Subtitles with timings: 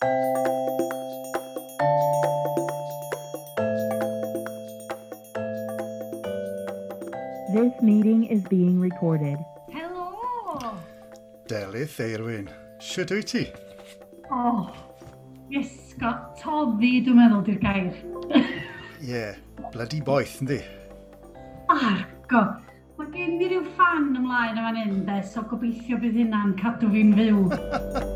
[0.00, 0.08] This
[7.82, 9.36] meeting is being recorded.
[9.70, 10.78] Helo!
[11.48, 12.48] Delyth Eirwyn,
[12.80, 13.52] sio dwi ti?
[14.32, 14.72] Oh,
[15.52, 17.92] iesgo, toddi dwi'n meddwl di'r gair.
[18.32, 18.44] Ie,
[19.04, 19.36] yeah,
[19.74, 20.62] bloody boeth, ynddi?
[21.68, 22.46] Argo,
[22.96, 26.88] mae gen i ryw fan ymlaen o fan hyn, de, so gobeithio bydd hynna'n cadw
[26.96, 28.06] fi'n fyw.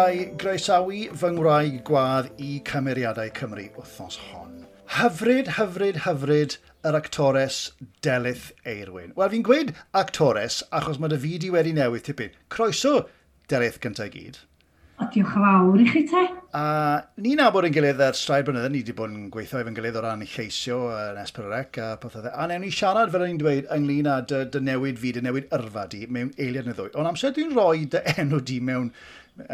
[0.00, 4.54] iau groesawu fy ngwraig gwadd i cymeriadau Cymru wythnos hon.
[4.96, 6.56] Hyfryd, hyfryd, hyfryd
[6.88, 7.58] yr actores
[8.06, 9.12] Delyth Eirwyn.
[9.18, 12.38] Wel, fi'n gweud actores achos mae dy fyd i wedi newydd tipyn.
[12.54, 12.94] Croeso,
[13.52, 14.40] Delyth gyntaf gyd.
[15.00, 16.24] O, diolch yn fawr i chi te.
[16.56, 16.64] A
[17.24, 20.00] ni na bod yn gilydd ar straid blynydde, ni wedi bod yn gweithio efo'n gilydd
[20.00, 22.28] o ran lleisio yn Esperorec a pethau.
[22.32, 25.24] A newn ni siarad fel o'n i'n dweud ynglyn â dy, dy newid fi, dy
[25.24, 26.92] newid yrfa di mewn eiliad neu ddwy.
[26.96, 28.92] Ond amser dwi'n rhoi dy enw di mewn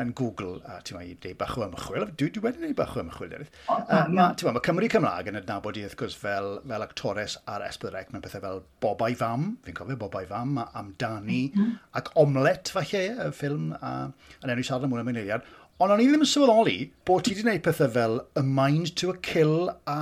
[0.01, 3.03] yn Google, a ti'n mai, dweud bach o ymchwil, dwi, dwi wedi gwneud bach o
[3.03, 3.51] ymchwil eraill.
[3.73, 8.12] Uh, mae ma Cymru Cymraeg yn adnabod i, wrth gwrs, fel, fel actores ar Esbydrec,
[8.12, 11.78] mae'n pethau fel Bobai Fam, fi'n cofio Bobai Fam, a Amdani, mm -hmm.
[12.01, 13.95] ac Omlet, falle, y ffilm, a,
[14.43, 15.48] yn enw i siarad am hwnna mewn eiliad.
[15.77, 19.11] Ond o'n i ddim yn sylweddoli bod ti wedi gwneud pethau fel A Mind to
[19.12, 19.98] a Kill a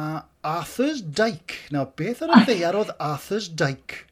[0.47, 1.65] Arthur's Dyke.
[1.75, 4.05] Nawr, beth ar y ddeiar oedd Arthur's Dyke?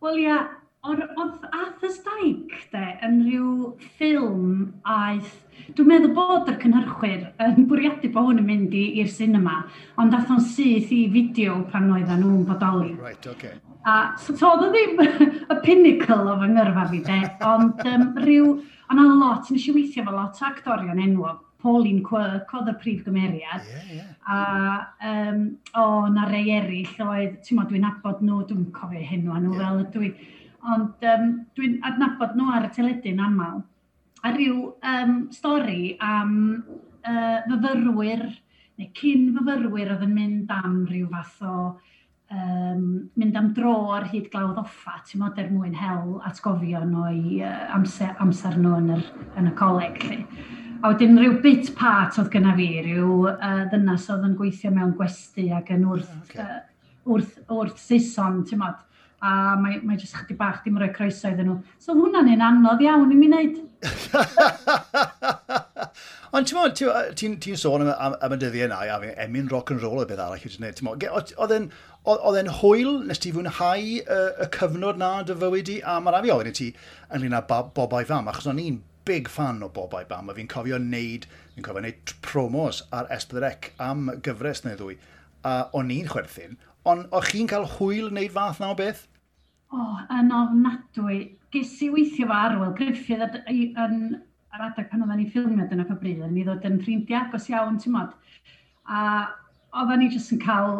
[0.00, 0.54] Wel, ia, yeah
[0.86, 3.52] O'r, oedd Arthur's Dyke, de yn rhyw
[3.96, 4.50] ffilm
[4.86, 5.32] aeth...
[5.74, 9.56] Dwi'n meddwl bod yr cynhyrchwyr yn bwriadu bod hwn yn mynd i'r cinema,
[9.98, 12.92] ond ath o'n syth i fideo pan oedd nhw'n bodoli.
[13.00, 13.56] Right, okay.
[13.86, 15.02] A so, so oedd o ddim
[15.54, 17.18] y pinnacle o fy ngyrfa fi de,
[17.50, 18.54] ond um, rhyw...
[18.86, 22.76] Ond oedd lot, nes i weithio fo lot o actorion enwog, Pauline Quirk oedd y
[22.78, 23.66] prif gymeriad.
[23.72, 24.14] Yeah, yeah.
[24.30, 29.26] A um, o, na rei eraill oedd, ti'n modd, dwi'n abod nhw, dwi'n cofio hyn
[29.26, 29.64] nhw, nhw yeah.
[29.64, 30.14] fel ydw i
[30.74, 33.62] Ond um, dwi'n adnabod nhw ar y teledu'n aml.
[34.26, 36.32] A rhyw um, stori am
[37.06, 38.24] uh, fyfyrwyr,
[38.76, 41.56] neu cyn fyfyrwyr oedd yn mynd am rhyw fath o
[42.30, 47.40] um, mynd am dro ar hyd glawdd offa, ti'n modd er mwyn hel atgofion o'i
[47.44, 49.04] uh, amser, amser nhw yn, yr,
[49.38, 50.00] yn y coleg.
[50.06, 50.22] Lli.
[50.82, 54.96] A wedyn rhyw bit part oedd gyna fi, rhyw uh, ddynas oedd yn gweithio mewn
[54.98, 56.42] gwesti ac yn wrth, okay.
[56.42, 58.82] uh, wrth, wrth Saeson, ti'n modd
[59.26, 61.58] a mae, mae jyst chdi bach dim rhoi croeso iddyn nhw.
[61.82, 63.56] So hwnna'n un anodd iawn i mi wneud.
[66.36, 68.94] Ond ti'n meddwl, ti'n ti sôn am, am, am y dyddiau yna, a
[69.24, 71.38] emyn rock and roll o beth arall i ti'n gwneud.
[72.06, 76.18] Oedd e'n hwyl, nes ti fwynhau y, y cyfnod na dy fywyd i, a mae'r
[76.20, 76.68] afi oedd i ti
[77.14, 80.78] ynglyn â Bobau Fam, achos o'n i'n big fan o Bobau fam, a fi'n cofio
[80.82, 84.96] wneud, fi'n cofio wneud promos ar Esbydrec am gyfres neu ddwy,
[85.46, 86.58] a o'n i'n chwerthin,
[86.90, 89.04] ond o'ch chi'n cael hwyl wneud fath na o beth?
[89.74, 91.18] O, oh, yn ofnadwy.
[91.54, 93.98] Ges i weithio fo arwel Griffith yn
[94.56, 97.80] yr adeg pan oedden ni'n ffilmio dyna pa bryd, ni ddod yn ffrindiau agos iawn,
[97.82, 98.14] ti'n modd.
[98.86, 99.00] A
[99.82, 100.76] oedden ni jyst yn cael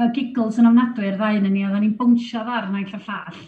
[0.00, 3.42] y giggles yn ofnadwy ar ddain ni, oedden ni'n bwnsio ddar naill a llall.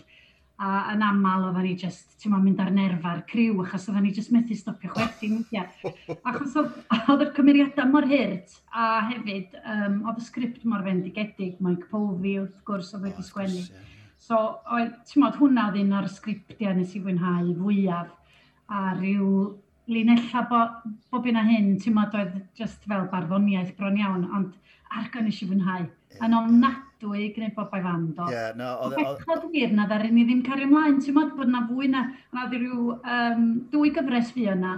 [0.63, 4.13] A yn aml oedden ni jyst, ti'n modd, mynd ar nerfa'r criw, achos oedden ni
[4.19, 5.95] jyst methu stopio chwerthu myndiau.
[6.29, 11.89] Achos oedd yr cymeriadau mor hyrt, a hefyd, um, oedd y sgript mor fendigedig, Mike
[11.91, 13.65] Povey, wrth gwrs, oedd wedi sgwennu.
[13.65, 13.89] Yeah.
[14.23, 14.39] So,
[15.09, 18.13] ti'n modd hwnna oedd un o'r sgriptiau nes i fwynhau fwyaf
[18.71, 19.31] a rhyw
[19.91, 20.61] linella bo,
[21.11, 24.55] bob un a hyn, ti'n modd oedd just fel barddoniaeth bron iawn, ond
[25.01, 25.89] argo nes i fwynhau.
[26.13, 26.23] Yeah.
[26.29, 28.29] Yn ofnadwy gwneud bob o'i fan do.
[28.29, 28.95] Ie, yeah, no, oedd...
[29.01, 32.05] Bechod wir na ddari ni ddim cario ymlaen, ti'n modd bod na fwy na,
[32.37, 34.77] na rhyw um, dwy gyfres fi yna,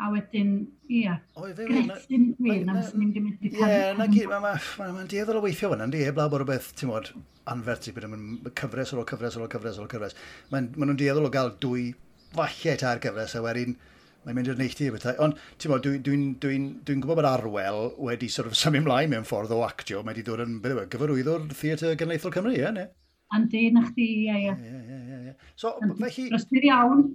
[0.00, 0.54] a wedyn,
[0.92, 3.68] ia, gresin dwi'n am sy'n mynd i mynd i cael.
[3.68, 7.12] Ie, na gyd, mae'n dieddol o weithio hwnna, di, heblaw bod rhywbeth, ti'n modd,
[7.52, 10.18] anferthu, bydd yn cyfres ar ôl cyfres ar ôl cyfres ar ôl cyfres.
[10.52, 11.88] Mae'n nhw'n dieddol o gael dwy
[12.36, 13.76] falle ta'r cyfres, a wedyn,
[14.22, 15.18] mae'n mynd i'r neilltu i bethau.
[15.26, 19.10] Ond, ti'n bod, dwi'n dwi, dwi, dwi gwybod bod arwel wedi sort of symud ymlaen
[19.12, 22.88] mewn ffordd o actio, mae wedi dod yn bydde, gyfarwyddwr theatr genedlaethol Cymru, ie, ne?
[23.32, 25.32] Andi, na chdi, ie, ie.
[25.56, 26.28] So, felly...
[26.34, 27.06] Rosbyr iawn.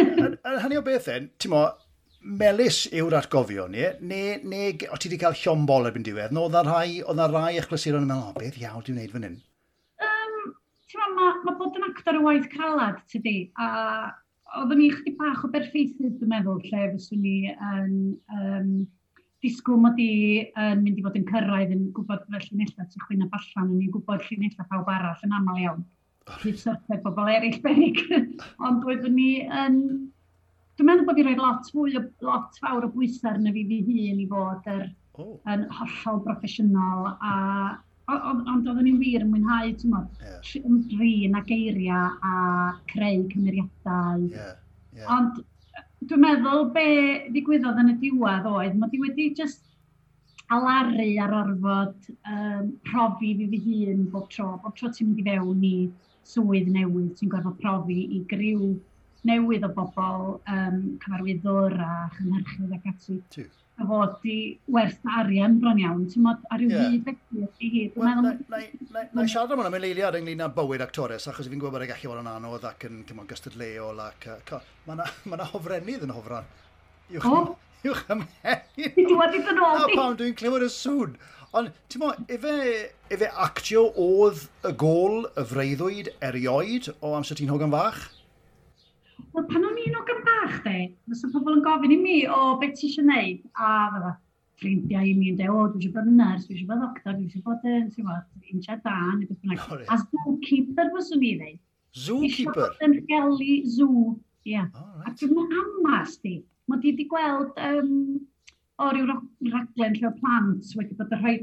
[0.00, 1.84] Yn hynny o beth, ti'n modd,
[2.20, 3.90] melus yw'r atgofion ie?
[4.00, 7.68] Ne, ne, o ti wedi cael llombol erbyn diwedd, no, oedd rai, oedd rai eich
[7.70, 9.38] glasuron yn meddwl, o, beth iawn dwi'n gwneud fan hyn?
[10.08, 10.54] Um,
[10.98, 14.12] Mae ma, bod yn actor y waith calad, tydi, a
[14.58, 17.92] oeddwn ni chdi bach o berffeithydd, dwi'n meddwl, lle fyswn ni yn
[18.34, 18.70] um,
[19.44, 20.10] disgwyl mod i
[20.58, 23.84] yn mynd i fod yn cyrraedd yn gwybod fel llinella sy'n chwyn ab allan, yn
[23.84, 25.84] i'n gwybod llinella pawb arall yn aml iawn.
[26.42, 28.00] Dwi'n syrthau pobl eraill berig,
[28.66, 29.76] ond oeddwn ni yn
[30.78, 33.78] Dwi'n meddwl bod fi rhoi lot fwy o lot fawr o bwysau arno fi fi
[33.88, 34.84] hun i fod yr,
[35.18, 35.32] oh.
[35.50, 37.34] yn hollol broffesiynol a
[38.08, 40.68] ond oedden ni'n wir yn mwynhau, ti'n modd, yeah.
[40.70, 42.36] ymdrin a geiriau a
[42.92, 44.22] creu cymeriadau.
[44.32, 44.54] Yeah.
[44.96, 45.10] Yeah.
[45.16, 45.42] Ond
[46.08, 46.86] dwi'n meddwl be
[47.34, 49.64] ddigwyddodd yn y diwedd oedd, mod i wedi just
[50.54, 54.54] alaru ar orfod um, profi fi fy hun bob tro.
[54.62, 55.74] Bob tro ti'n mynd i fewn i
[56.28, 58.70] swydd newydd, ti'n gorfod profi i griw
[59.26, 63.46] newydd o bobl, um, cyfarwyddwr a chynhyrchydd ac ati.
[63.78, 67.10] A fod di werth arian bron iawn, ti'n modd ar yw hyd
[67.62, 67.98] i hyd.
[68.02, 68.32] Na
[69.22, 71.90] i siarad am hwnna, mae'n leiliad ynglyn â bywyd actores, achos fi'n gwybod bod y
[71.92, 74.26] gallu bod yn anodd ac yn cymryd gystadleol ac...
[74.88, 76.50] Mae yna hofrennydd yn hofran.
[77.14, 77.54] Uwch, oh.
[77.86, 78.66] uwch am hen.
[78.98, 79.94] Ti'n wedi dod ôl di?
[79.94, 81.14] Pam dwi'n clywed y sŵn.
[81.56, 82.58] Ond, ti'n mo, efe,
[83.14, 88.08] efe actio oedd y gol, y freuddwyd, erioed o amser ti'n hogan fach?
[89.34, 90.78] Wel, pan o'n i'n ogan bach, de,
[91.10, 93.44] fysa pobl yn gofyn i mi, o, beth ti eisiau gwneud?
[93.54, 94.12] A fydda,
[94.58, 97.16] ffrindiau i mi yn dweud, o, dwi eisiau bod yn nyrs, dwi eisiau bod doctor,
[97.16, 99.84] dwi eisiau bod yn, ti'n bod, incha da, neu beth bynnag.
[99.94, 101.60] A zookeeper fyswn i ddweud.
[102.06, 102.28] Zookeeper?
[102.30, 104.04] Eisiau bod yn rhelu zoo,
[104.46, 104.54] ie.
[104.56, 104.68] Yeah.
[104.74, 105.12] Oh, right.
[105.12, 106.34] Ac amas di,
[106.68, 107.94] mae di wedi gweld um,
[108.78, 109.08] o ryw
[109.52, 111.36] raglen lle o plant wedi bod yn rhoi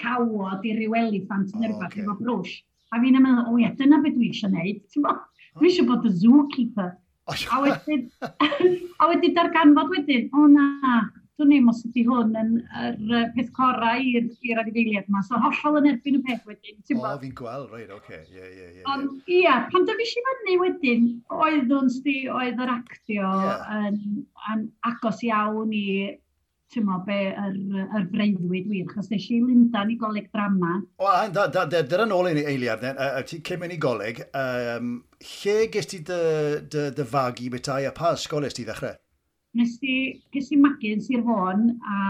[0.00, 2.04] cawod i ryw elefant oh, neu rhywbeth okay.
[2.04, 2.56] efo brwsh.
[2.90, 5.22] A fi'n meddwl, o ie, dyna beth dwi eisiau gwneud, ti'n bod?
[5.58, 6.94] Dwi eisiau bod y zookeeper.
[7.30, 8.06] A wedyn,
[9.00, 11.00] a wedyn darganfod wedyn, o na,
[11.40, 15.22] dwi'n neud os ydy hwn yn yr uh, peth corau i'r anifeiliad yma.
[15.26, 17.14] So hollol yn erbyn y peth wedyn, ti'n bod?
[17.14, 18.02] O, fi'n gweld, reit, oce.
[18.02, 18.22] Okay.
[18.34, 19.68] Yeah, yeah, yeah, Ond, ia, yeah.
[19.72, 21.06] pan da i fyny wedyn,
[21.36, 23.70] oedd o'n sti, oedd yr actio yeah.
[23.86, 24.02] yn,
[24.52, 25.86] yn agos iawn i
[26.70, 27.56] tymo, be yr,
[27.98, 30.76] yr freuddwyd wir, chos nes i Lunda'n i goleg drama.
[31.02, 34.22] Wel, da, da, da, dyna nôl i ni eiliad, a ti cym yn i goleg,
[34.38, 34.98] um,
[35.32, 36.20] lle ges ti dy,
[36.70, 38.98] dy, dy fagu bethau a pa ysgol ys ti ddechrau?
[39.58, 39.96] Nes i,
[40.30, 42.04] ges i magu yn Sir Fôn, a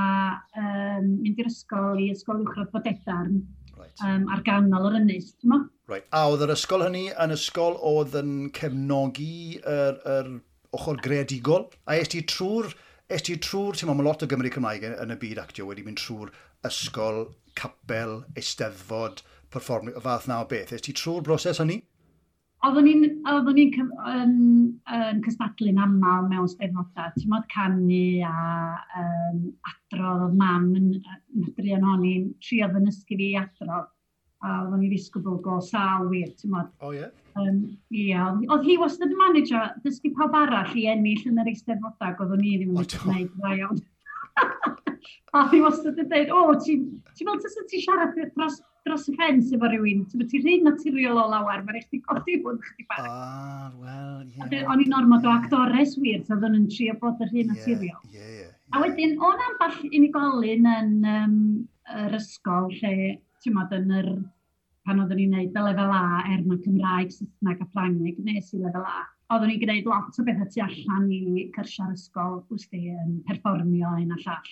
[0.61, 3.41] um, mynd i'r ysgol, i ysgol uwchradd Bodedarn,
[3.79, 4.05] right.
[4.05, 5.63] um, ar ganol yr ynys, tymo.
[5.89, 6.05] Right.
[6.13, 10.31] A oedd yr ysgol hynny yn ysgol oedd yn cefnogi yr, yr
[10.77, 11.71] ochr greadigol?
[11.89, 12.69] A est ti trwy'r
[13.15, 16.01] es ti trwy'r, ti'n meddwl, lot o Gymru Cymraeg yn y byd actio wedi mynd
[16.01, 16.33] trwy'r
[16.69, 17.25] ysgol,
[17.59, 20.75] capel, eisteddfod, performio, y fath na o beth.
[20.77, 21.81] Es ti trwy'r broses hynny?
[22.69, 23.05] Oeddwn ni'n
[23.57, 23.63] ni
[24.13, 24.35] yn,
[24.93, 28.35] yn cysnadlu'n aml mewn steddfodau, ti'n modd canu a
[29.01, 29.39] um,
[29.71, 33.89] adrodd, oedd mam yn, yn adrian o'n i'n triodd yn ysgu fi adrodd
[34.41, 36.71] a oedden i ddisgybl go sal wir, ti'n modd.
[36.81, 37.09] O, ie?
[37.39, 37.61] Um,
[37.93, 42.47] ie, oedd hi wastad yn manager, dysgu pawb arall i ennill yn yr eisteddfodau, oedden
[42.47, 43.83] i ddim yn gwneud dda iawn.
[45.37, 48.59] a hi wastad yn dweud, o, ti'n ti fel tas ti siarad dros,
[48.89, 52.41] dros y ffens efo rhywun, ti'n ti rhaid naturiol o lawer, mae'n eich di godi
[52.41, 53.05] hwn chdi bach.
[53.05, 54.49] Ah, wel, ie.
[54.49, 54.69] Yeah.
[54.73, 58.01] O'n i'n ormod o actores wir, so oedden nhw'n trio bod yr hyn naturiol.
[58.09, 58.53] Ie, ie, ie.
[58.71, 61.41] A wedyn, o'n amball unigolyn yn um,
[62.01, 64.11] yr ysgol lle timod, yn yr,
[64.87, 66.03] pan oeddwn ni'n neud y lefel A
[66.33, 69.05] er mae Cymraeg, Saesneg a Ffrangeg, nes i lefel A.
[69.31, 74.17] Oeddwn ni'n gwneud lot o bethau tu allan i cyrsiau'r ysgol, wsti, yn perfformio un
[74.17, 74.51] a llall.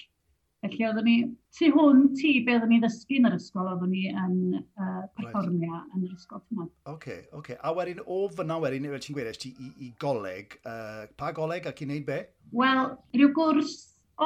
[0.62, 1.16] Felly oeddwn ni,
[1.54, 5.70] tu hwn ti, be oeddwn ni ddysgu yn yr ysgol, oeddwn ni yn uh, perfformio
[5.70, 5.92] right.
[5.94, 6.42] yn yr ysgol.
[6.42, 6.72] Oce, oce.
[6.94, 7.58] Okay, okay.
[7.62, 11.68] A wedyn o fyna wedyn, fel ti'n gweud, ti i, i goleg, uh, pa goleg
[11.70, 12.18] ac i wneud be?
[12.58, 13.76] Wel, rhyw gwrs,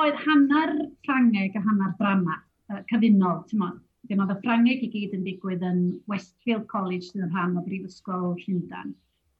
[0.00, 0.72] oedd hanner
[1.04, 2.38] Ffrangeg a hanner drama,
[2.72, 3.80] uh, cyfunol, ti'n modd.
[4.10, 7.62] Dyma oedd y Ffrangeg i gyd yn digwydd yn Westfield College sydd yn rhan o
[7.66, 8.94] Brifysgol Llundain.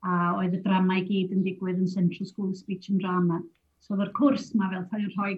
[0.06, 3.40] A oedd y drama i gyd yn digwydd yn Central School of Speech and Drama.
[3.82, 5.32] So oedd yr cwrs yma fel ta'n rhoi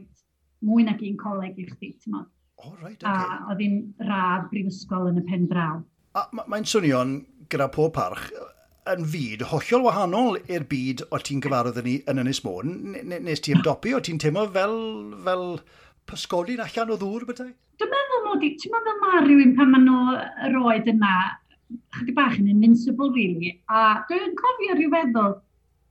[0.64, 2.30] mwy nag un coleg i chdi, ti'n modd.
[2.30, 3.10] O, Oh, right, okay.
[3.10, 3.78] A oedd hi'n
[4.08, 5.80] radd brifysgol yn y pen draw.
[6.14, 7.16] Mae'n ma swnio'n
[7.52, 8.28] gyda pob parch
[8.92, 12.76] yn fyd hollol wahanol i'r byd o ti'n gyfarwydd yn, yn Ynys Môn.
[13.10, 14.76] Nes ti ymdopi o ti'n teimlo fel,
[15.26, 15.44] fel
[16.08, 17.50] pysgodin allan o ddŵr bethau?
[17.80, 21.14] Dwi'n meddwl mod i, ti'n meddwl mae rhywun pan maen nhw yr oed yna,
[21.96, 25.34] chydig bach yn invincible really, a dwi'n cofio rhyw feddwl,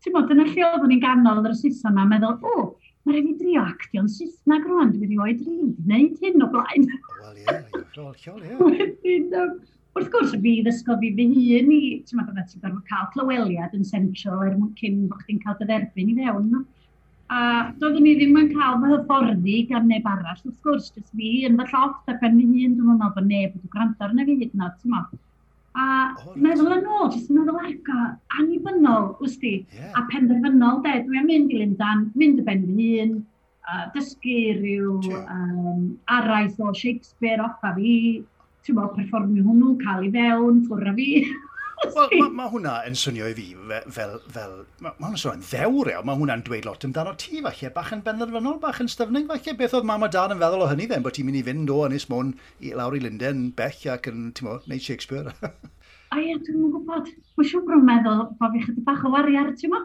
[0.03, 2.65] ti'n meddwl, dyna lle oeddwn ni'n ganol yr Saeson yma, meddwl, o,
[3.03, 6.89] mae rhaid i drio actio'n Saesneg rwan, dwi'n rioed rili wedi gwneud hyn o blaen.
[7.21, 7.57] Wel ie,
[7.97, 9.45] llol, ie.
[9.93, 13.83] Wrth gwrs, fi ddysgo fi fy hun i, ti'n meddwl, ti'n gorfod cael clyweliad yn
[13.85, 16.63] central er mwyn cyn bod chdi'n cael dy dderbyn i fewn, no?
[17.33, 17.41] A
[17.81, 21.55] doeddwn i ddim yn cael fy hyfforddi gan neb arall, wrth gwrs, jyst fi yn
[21.57, 24.51] fy llofft ac yn fy hun, dwi'n meddwl bod neb wedi gwrando arna fi hyd
[24.53, 25.21] yn oed, ti'n meddwl.
[25.73, 28.01] A oh, meddwl yn ôl, jyst yn meddwl ego,
[28.39, 29.95] annibynnol, wsdi, yeah.
[29.97, 33.15] a penderfynol, de, dwi am mynd i Lundan, mynd y ben fy hun,
[33.65, 35.87] uh, dysgu rhyw um,
[36.19, 37.95] araith o Shakespeare off a fi,
[38.61, 41.09] ti'n meddwl, perfformio hwnnw, cael ei fewn, ffwrra fi.
[41.83, 43.45] Wel, mae ma hwnna yn swnio i fi
[43.95, 44.15] fel...
[44.35, 46.07] fel mae ma hwnna'n swnio'n ddewr iawn.
[46.07, 47.71] Mae hwnna'n dweud lot amdano ti, falle.
[47.75, 49.55] Bach yn benderfynol, bach yn styfnig, falle.
[49.59, 51.73] Beth oedd mam a dad yn feddwl o hynny, then, bod ti'n mynd i fynd
[51.73, 55.33] o Ynys Môn i lawr i Linden, bell ac yn, ti'n mo, neud Shakespeare.
[56.13, 57.09] A ie, dwi'n mwyn gwybod.
[57.37, 59.81] Mae'n siŵr bod yn meddwl bod fi chydig bach o wariar, ti'n mo?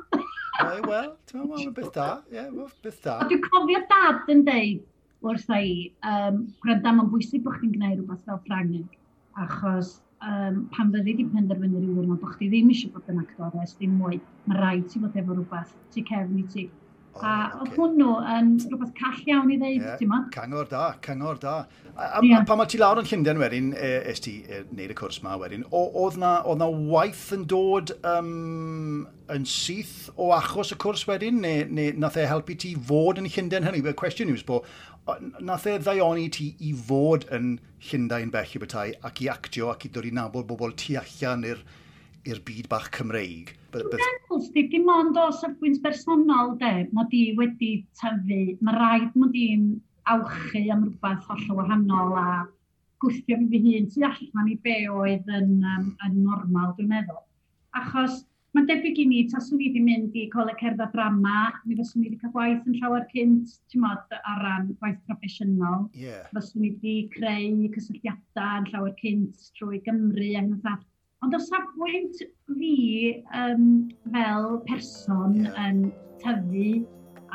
[0.59, 2.09] Wel, wel, ti'n mo, mae'n beth da.
[2.29, 3.21] Ie, yeah, beth da.
[3.23, 4.85] A Dwi'n cofio dad yn deud
[5.25, 5.73] wrtha i,
[6.07, 8.99] um, gwranda, mae'n bwysig bod chi'n gwneud rhywbeth fel Ffrangeg,
[9.41, 13.77] achos um, pan fyddi di penderfynu rhyw wrno, bod chdi ddim eisiau bod yn actores,
[13.79, 16.69] ddim mwy, mae rhaid ti fod efo rhywbeth ti cefn i ti.
[17.19, 17.61] Oh, a okay.
[17.65, 19.95] oedd hwnnw yn rhywbeth call iawn i ddeud, yeah.
[19.99, 20.21] ti'n ma?
[20.35, 21.55] Cangor da, cangor da.
[21.97, 22.43] A, a, yeah.
[22.43, 25.23] a pan mae ti lawr yn Llundain wedyn, e, es ti e, wneud y cwrs
[25.25, 30.79] ma wedyn, oedd na, oedd na waith yn dod um, yn syth o achos y
[30.85, 33.83] cwrs wedyn, neu, neu nath e helpu ti fod yn Llundain hynny?
[33.83, 34.61] Y cwestiwn yw,
[35.41, 37.57] nath e ddaioni ti i fod yn
[37.89, 41.47] Llundain bell i bethau ac i actio ac i ddod i nabod bobl tu allan
[41.49, 41.63] i'r
[42.45, 43.55] byd bach Cymreig.
[43.73, 49.37] Meddwl, Steve, dim ond o safbwynt bersonol, de, mod i wedi tyfu, mae rhaid mod
[49.37, 49.69] i'n
[50.13, 52.29] awchu am rhywbeth holl wahanol a
[53.03, 57.23] gwthio fi fy hun tu allan i be oedd yn, um, yn normal, dwi'n meddwl.
[57.81, 58.23] Achos
[58.59, 62.01] Mae'n debyg i ni, taswn i wedi mynd i coleg cerdd a drama, mi fyswn
[62.03, 65.85] i wedi cael gwaith yn llawer cynt, ti'n modd, ar ran gwaith proffesiynol.
[65.95, 66.25] Yeah.
[66.33, 70.83] Fyswn i wedi creu cysylltiadau yn llawer cynt trwy Gymru ac yn fath.
[71.23, 72.75] Ond o safbwynt fi
[73.45, 73.65] um,
[74.11, 75.63] fel person yeah.
[75.69, 75.83] yn
[76.25, 76.83] tyfu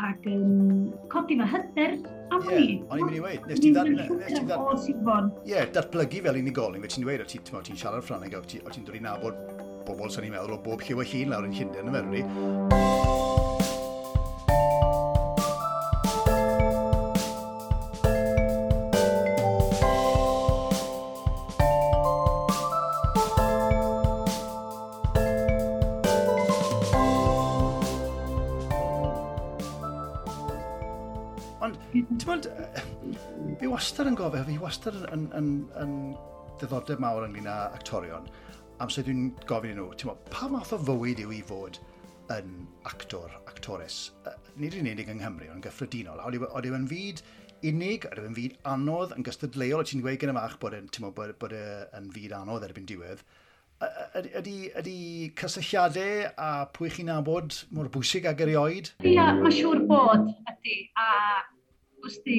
[0.03, 2.00] ac yn codi fy hyder
[2.36, 2.82] am yeah, ni.
[2.89, 3.48] O'n i'n mynd i weid.
[3.48, 5.22] Nes ti'n ddatblygu...
[5.48, 9.08] Ie, datblygu fel unigolyn, fe ti'n dweud, o ti'n siarad Ffraneg, o ti'n dod i
[9.08, 12.24] nabod bobl sy'n ni'n meddwl o bob lliw a llun lawr yn Llundain yn Ferri.
[31.63, 32.48] Ond, ti'n bod,
[33.60, 35.52] fi wastad yn gofio, fi wastad yn, yn, yn,
[35.84, 35.94] yn
[36.60, 38.28] diddordeb mawr ynglyn â actorion
[38.82, 41.80] amser dwi'n gofyn i nhw, ti'n meddwl, pa math o fywyd yw i fod
[42.34, 44.10] yn actor, actores?
[44.25, 46.22] Uh, Nid yn unig yng Nghymru, ond gyffredinol.
[46.24, 47.24] Oedd yw yn fyd
[47.70, 51.34] unig, oedd yn fyd anodd, yn gystadleuol, o ti'n gweud y fach bod, bod, bod,
[51.42, 53.24] bod yn fyd anodd erbyn diwedd.
[54.39, 54.98] Ydy, ydy
[55.39, 58.94] cysylltiadau a pwy chi'n nabod mor bwysig ag erioed?
[59.03, 60.77] Ia, mae siŵr bod ydy.
[61.00, 61.08] A,
[62.06, 62.38] wsti,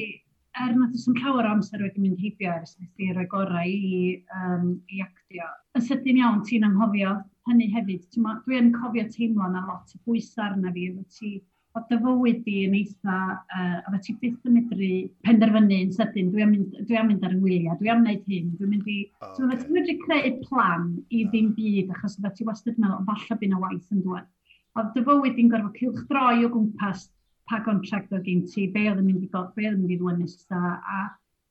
[0.63, 3.71] er nad oes yn llawer o amser wedi mynd heibio ers nes i roi gorau
[3.71, 4.03] i,
[4.39, 7.17] um, i actio, yn sydyn iawn ti'n anghofio
[7.49, 8.05] hynny hefyd.
[8.15, 11.33] Dwi yn cofio teimlo na lot o bwysau arna fi, efo ti
[11.75, 14.91] o dy fywyd di yn eitha, uh, a efo ti byth yn medru
[15.27, 18.23] penderfynu yn sydyn, dwi am mynd, dwi am mynd ar y wyliau, dwi am wneud
[18.31, 19.01] hyn, dwi'n mynd i...
[19.19, 19.33] Okay.
[19.35, 23.51] So, ti'n medru creu plan i ddim byd, achos efo ti wastad meddwl, falle bydd
[23.51, 24.31] na waith yn dweud.
[24.75, 27.05] Oedd dy fywyd di'n gorfod cylchdroi o gwmpas
[27.49, 29.95] pa gontract o gen ti, be oedd yn mynd i got, be oedd yn mynd
[29.95, 31.03] i ddwyn nesaf, a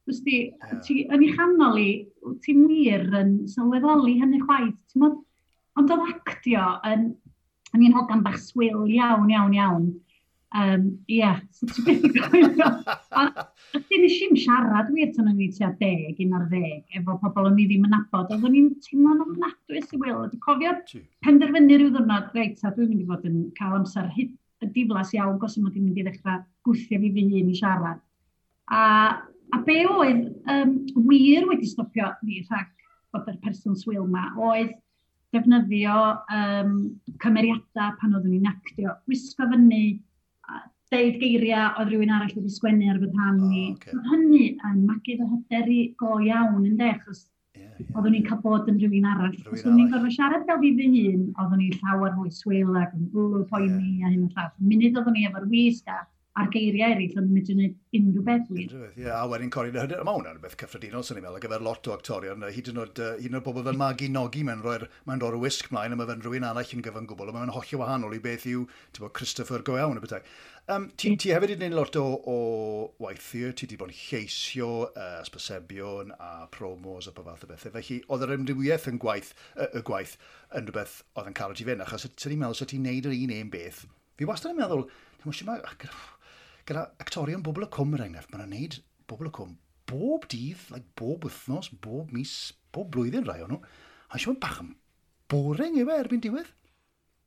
[0.09, 0.79] wrth di, yeah.
[0.85, 1.91] ti, yn ei chanol i,
[2.45, 5.21] ti'n wir yn sylweddoli hynny chwaith, ti'n modd,
[5.81, 7.13] ond oedd actio yn,
[7.75, 9.93] yn un hogan bach swil iawn, iawn, iawn.
[10.55, 12.69] Um, Ie, yeah, so ti'n beth i gofio.
[13.19, 17.17] A dyn nes i'n siarad wir tan o'n i tua deg, un ar ddeg, efo
[17.25, 18.31] pobl o'n i ddim yn abod.
[18.31, 20.29] Oeddwn i'n teimlo'n ofnadwy sy'n wyl.
[20.31, 20.77] Dwi'n cofio
[21.27, 24.31] penderfynu rhyw ddwrnod, reit, a dwi'n mynd i fod yn cael amser hyd
[24.75, 28.01] diflas iawn gos yma ddim mynd i ddechrau gwthio fi fy hun i siarad.
[28.71, 28.83] A,
[29.53, 30.79] a be oedd um,
[31.11, 32.73] wir wedi stopio fi rhag
[33.13, 34.73] bod yr person swil yma oedd
[35.35, 36.01] defnyddio
[36.39, 36.75] um,
[37.23, 38.97] cymeriadau pan oeddwn ni'n actio.
[39.11, 39.99] Wisgo fyny,
[40.95, 43.63] deud geiriau oedd rhywun arall wedi sgwennu ar fy rhan ni.
[43.67, 44.03] Oh, okay.
[44.11, 47.25] Hynny yn magu fy hyder i go iawn yn de, achos
[47.83, 49.37] oeddwn ni'n cael bod yn rhywun arall.
[49.37, 52.81] Rwy'n Os oeddwn i'n gorfod siarad fel fi fy hun, oeddwn ni'n llawer fwy swil
[52.81, 54.09] ac yn rwy'n poeni yeah.
[54.09, 54.53] a hyn o llall.
[54.73, 56.03] Munud oeddwn ni efo'r wisg a
[56.35, 58.65] a'r geiriau eraill oeddwn ni'n i wneud unrhyw beth wir.
[58.65, 59.11] Unrhyw beth, ie.
[59.15, 62.43] A wedyn cori, mae hwnna'n beth cyffredinol, sy'n ni'n meddwl, ar gyfer lot o actorion.
[62.57, 65.43] Hyd yn oed, uh, hyd yn oed bobl fel Magi Nogi, mae'n rhoi'r mae rhoi
[65.45, 68.21] wisg mlaen, a mae fe'n rhywun arall yn gyfan gwbl, a mae'n hollio wahanol i
[68.25, 70.27] beth yw, ti'n bod, Christopher go iawn y bethau.
[70.65, 72.37] Um, ti, ti hefyd wedi gwneud lot o, o
[73.05, 77.75] waithio, ti wedi bod yn lleisio, uh, sbysebion a promos a pa fath o bethau.
[77.75, 80.15] Felly, oedd yr ymdrywiaeth yn gwaith, y, y gwaith
[80.57, 83.17] yn rhywbeth oedd yn cael ti fynd, achos ti'n ni'n meddwl, so ti'n neud yr
[83.19, 83.83] un un beth.
[84.17, 84.87] Fi wastad yn meddwl,
[85.21, 86.01] ti'n meddwl, ma, gyda,
[86.71, 88.81] gyda actorion bobl y cwm yr enghraifft, maen nhw'n neud
[89.13, 89.53] bobl y cwm
[89.93, 93.61] bob dydd, like, bob wythnos, bob mis, bob blwyddyn rai o'n nhw.
[94.17, 94.73] A siwm bach yn
[95.29, 96.49] boring yw e erbyn diwedd.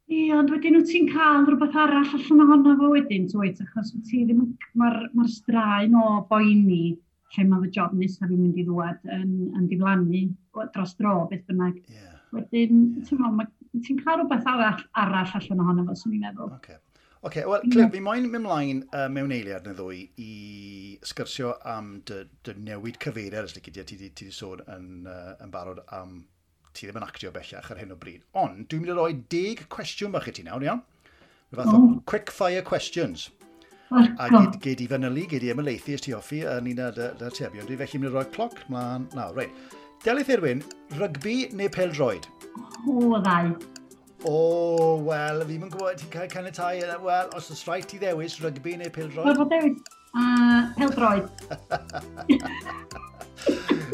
[0.07, 4.05] Ie, ond wedyn wyt ti'n cael rhywbeth arall allan ohono fo wedyn, twyt, achos wyt
[4.07, 4.45] ti ddim,
[4.79, 6.95] mae'r ma straen o boeni
[7.35, 10.21] lle mae fy job nesaf fi'n mynd i ddwad yn, yn diflannu
[10.73, 11.81] dros dro, beth bynnag.
[11.91, 12.13] Yeah.
[12.37, 13.49] Wedyn, yeah.
[13.83, 16.55] ti'n cael rhywbeth arall, arall allan ohono fo, swn i'n meddwl.
[16.61, 16.79] Okay.
[17.17, 20.31] Oce, okay, wel, Cliff, fi moyn mynd mlaen uh, mewn eiliad neu ddwy i
[21.11, 25.51] sgyrsio am dy, dy newid cyfeiriad, os lyci di, ti wedi sôn yn, uh, yn
[25.51, 26.21] barod am
[26.77, 28.21] ti ddim yn actio bellach ar hyn o bryd.
[28.37, 30.83] Ond, dwi'n mynd i roi deg cwestiwn bach i ti nawr, iawn?
[31.55, 31.89] Fath o oh.
[32.05, 33.29] quick fire questions.
[33.89, 34.03] Oh.
[34.19, 37.67] A gyd, gyd i fanylu, gyd i ymlaethu os ti hoffi, a ni'n tebion.
[37.67, 39.37] Dwi felly mynd i roi cloc mlaen nawr.
[39.37, 39.77] Reit.
[40.03, 40.61] Delith Irwin,
[40.99, 42.27] rygbi neu peldroed?
[42.85, 43.55] O, ddau.
[44.27, 44.35] O,
[45.05, 48.91] wel, fi'n yn gwybod, ti'n cael canitai, wel, os oes rhaid ti ddewis, rygbi neu
[48.93, 49.25] pildroed?
[49.29, 49.77] Wel, bod dewis,
[50.17, 51.27] uh, peldroed.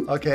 [0.18, 0.28] OK.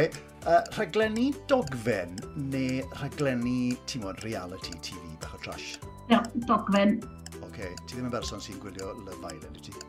[0.49, 2.14] Uh, rhaglenni dogfen
[2.49, 5.75] neu rhaglenni, ti'n modd, reality TV, bach o trash?
[6.09, 6.17] Ie,
[6.49, 6.95] dogfen.
[7.02, 7.75] Oce, okay.
[7.83, 9.83] ti ddim yn berson sy'n gwylio Love Island, ydy ti?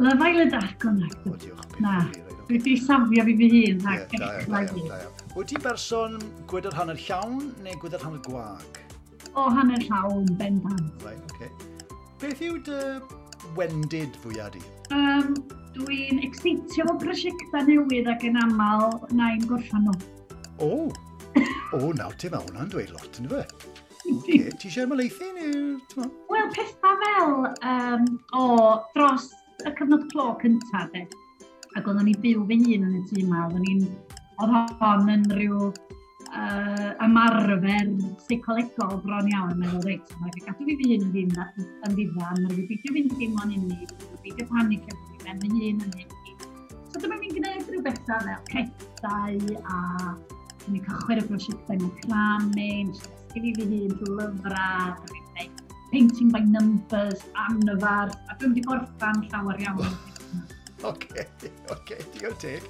[0.00, 1.02] Love Island ac o'n.
[1.28, 1.76] O, diolch.
[1.84, 1.98] Na,
[2.46, 5.04] dwi wedi safio fi fy hun ac yeah,
[5.36, 6.16] Wyt ti berson
[6.48, 8.80] gwydr hanner llawn neu gwydr hanner gwag?
[9.34, 11.04] O, hanner llawn, bendant.
[11.04, 11.36] Right.
[11.36, 11.52] Okay.
[12.24, 12.80] Beth yw dy
[13.60, 14.64] wendid fwyaf di?
[14.94, 15.34] Um,
[15.76, 19.96] Dwi'n exeitio o brosiectau newydd ac yn aml na i'n gorffan nhw.
[20.64, 21.42] O, o,
[21.76, 23.42] o nawr te mae hwnna'n dweud lot yn fe.
[24.06, 24.46] Okay.
[24.56, 26.06] Ti eisiau ymlaethu neu...
[26.30, 28.06] Wel, pethau fel um,
[28.38, 28.46] o
[28.94, 29.28] dros
[29.66, 31.04] y cyfnod clo cyntaf, de.
[31.76, 33.84] Ac oeddwn ni byw fy hun yn y tŷ yma, oeddwn ni'n...
[34.40, 37.92] Oedd hon yn rhyw uh, ymarfer
[38.26, 42.42] seicolegol bron iawn yn meddwl, reit, mae'n gadw fi fy hun yn ddiddan, yn ddiddan,
[42.44, 43.96] mae'n gobeithio fynd dim ond unig
[44.26, 46.14] peidio panic efo fi, ben fy hun yn hyn.
[46.90, 50.16] So dyma fi'n gwneud rhyw bethau fel cethau a
[50.64, 52.90] dwi'n cychwyn y brosiectau mewn clamu, cramen,
[53.30, 59.22] sgili fi hun drwy lyfrau, dwi'n gwneud painting by numbers, anfar, a dwi'n wedi gorffan
[59.30, 59.96] llawer iawn.
[60.84, 61.22] Oce,
[61.72, 62.66] oce, digon teg.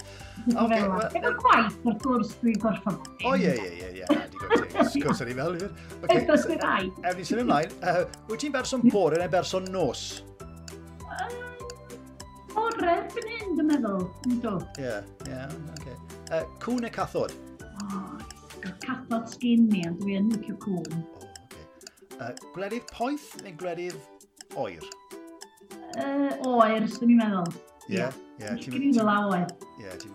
[0.52, 3.00] Okay, well, Efo gwaith wrth gwrs dwi'n gorffan.
[3.26, 4.92] O ie, ie, ie, ie, digon teg.
[4.92, 5.74] Sgwrs ar ei fel hyn.
[6.14, 6.92] Efo sy'n ar ei.
[7.02, 7.74] Efo ni sy'n ymlaen.
[8.28, 10.06] Wyt ti'n berson bore neu berson nos?
[12.76, 14.02] Tafred fan hyn, dwi'n meddwl.
[14.76, 15.36] Ie, ie,
[15.72, 15.92] oce.
[16.60, 17.32] Cwn neu cathod?
[17.64, 18.00] O,
[18.82, 20.98] cathod sgyn ni, ond dwi yn licio cwn.
[22.18, 23.96] Uh, gwledydd poeth neu gwledydd
[24.60, 24.84] oer?
[25.96, 27.48] Uh, oer, sy'n i'n meddwl.
[27.86, 28.10] Ie,
[28.42, 28.52] ie.
[28.66, 29.48] Grydd o la oer.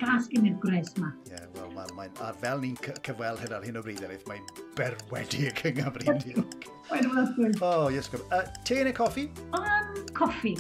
[0.04, 1.10] Gas gen i'r gres ma.
[1.32, 1.98] Ie, yeah, wel, mae'n...
[1.98, 4.46] Ma, a fel ni'n cyfweld hyn ar hyn o bryd, Elif, mae'n
[4.78, 6.70] berwedig yng Nghymru, diolch.
[6.92, 7.58] Mae'n ymwneud.
[7.66, 8.30] O, yes, gwrdd.
[8.30, 9.28] Uh, te neu coffi?
[9.58, 10.54] Um, coffi.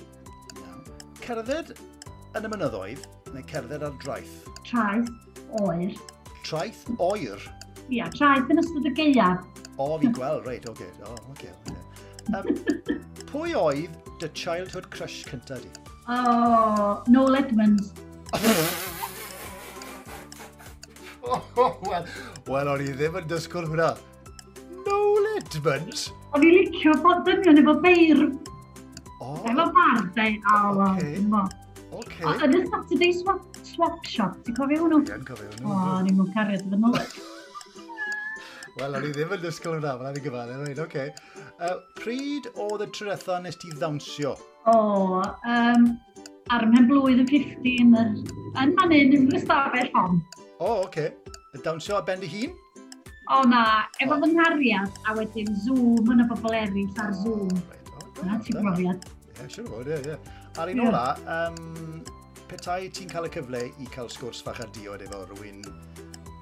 [0.58, 0.82] No.
[1.21, 1.76] Cerdded
[2.38, 4.36] yn y mynyddoedd neu cerdded ar draeth?
[4.67, 5.10] Traeth,
[5.60, 5.91] oer.
[6.48, 7.41] Traeth, oer?
[7.91, 9.41] Ia, traeth yn ystod y geiaf.
[9.76, 10.88] O, fi gweld, reit, oce.
[10.88, 11.04] Okay.
[11.04, 11.52] O, oh, oce.
[11.52, 11.80] Okay, okay.
[12.32, 12.46] Um,
[13.32, 15.72] pwy oedd dy childhood crush cynta di?
[16.08, 17.91] O, oh, Noel Edmonds.
[21.24, 22.06] oh, Wel,
[22.48, 23.91] well, o'n i ddim yn dysgwyl hwnna.
[24.88, 26.08] Noel Edmonds?
[26.32, 28.24] O'n i licio bod dynion efo beir.
[29.20, 29.34] O.
[29.34, 29.41] Oh.
[29.52, 31.60] Efo bardd, dweud, o, okay.
[32.21, 32.29] Okay.
[32.29, 34.99] Oedd yn y Saturday swap, swap shop, ti'n cofio hwnnw?
[35.07, 35.69] Dwi'n cofio hwnnw.
[35.73, 36.97] O, ni'n mwyn cariad fy nôl.
[38.77, 41.05] Wel, o'n i ddim yn dysgol hwnna, mae'n ei gyfalu, rhaid, oce.
[41.57, 44.36] Uh, pryd oedd y tryretha nes ti ddawnsio?
[44.69, 44.75] O,
[45.25, 45.88] um,
[46.53, 48.12] ar mhen blwydd yn 15, yr,
[48.62, 50.21] yn man hyn, yn ystafell hon.
[50.60, 51.07] O, oce.
[51.57, 52.53] Y dawnsio ar ben dy hun?
[53.34, 53.63] O na,
[54.03, 57.49] efo fy nghariad, a wedyn Zoom yn y bobl eraill ar Zoom.
[57.49, 57.91] Oh, right.
[57.97, 59.10] oh, na, ti'n brofiad.
[59.39, 60.40] Ie, siwr o fod, ie, ie.
[60.60, 60.90] A'r un yeah.
[60.90, 62.02] ola, um,
[62.52, 65.62] petai ti'n cael y cyfle i cael sgwrs fach ar diod efo rhywun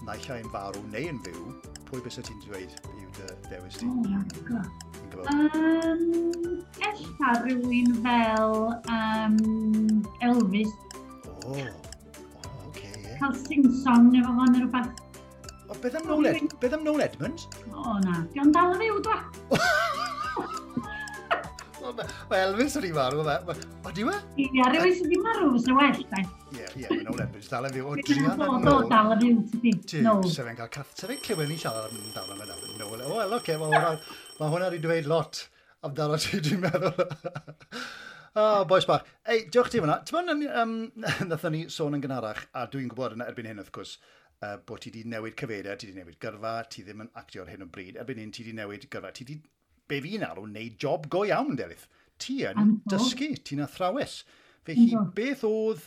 [0.08, 1.43] naill ai'n farw neu yn fyw,
[1.89, 3.86] pwy bys ti'n dweud yw dy dewis ti?
[3.86, 4.00] Oh,
[5.36, 6.02] um,
[6.89, 8.58] Ella rhywun fel
[8.98, 9.38] um,
[10.26, 10.74] Elvis.
[11.30, 11.69] O, oh, oce.
[12.72, 13.19] okay, yeah.
[13.22, 15.06] Cael sing-song efo fo'n rhywbeth.
[15.69, 17.45] O, beth am Noel Ed beth am Noel Edmonds?
[17.69, 18.24] O, na.
[18.34, 19.22] di o'n dal y fyw, dwa.
[22.30, 23.56] Mae Elvis yn ei marw, fe.
[23.95, 24.15] di we?
[24.38, 26.23] Ie, rhywun sydd wedi marw, fysa well, fe.
[26.54, 27.47] Ie, ie, mae'n o'n ebys.
[27.49, 28.65] Dal yn fyw o Drian yn nôl.
[28.65, 29.73] Do, dal yn fyw, tydi.
[29.93, 30.91] Ti, se fe'n cael cath.
[30.99, 33.02] Se fe'n clywed ni siarad amdano fe nawr yn nôl.
[33.08, 35.41] O, wel, oce, mae hwnna wedi dweud lot
[35.88, 36.93] amdano ti, dwi'n meddwl.
[38.38, 39.08] O, oh, boes bach.
[39.25, 39.95] Ei, diolch ti fyna.
[40.06, 40.73] Ti'n mynd, um,
[41.32, 43.95] nathon ni sôn yn gynharach, a dwi'n gwybod yna erbyn hyn, wrth gwrs,
[44.45, 47.49] uh, bod ti wedi newid cyfeiriau, ti wedi newid gyrfa, ti ddim yn actio ar
[47.49, 47.97] hyn o bryd.
[47.99, 49.39] Erbyn hyn, ti wedi newid gyrfa, ti wedi
[49.89, 51.88] be fi'n arw, wneud job go iawn, Delyth.
[52.19, 54.21] Ti yn dysgu, ti'n athrawes.
[54.67, 55.86] Fe hi, beth oedd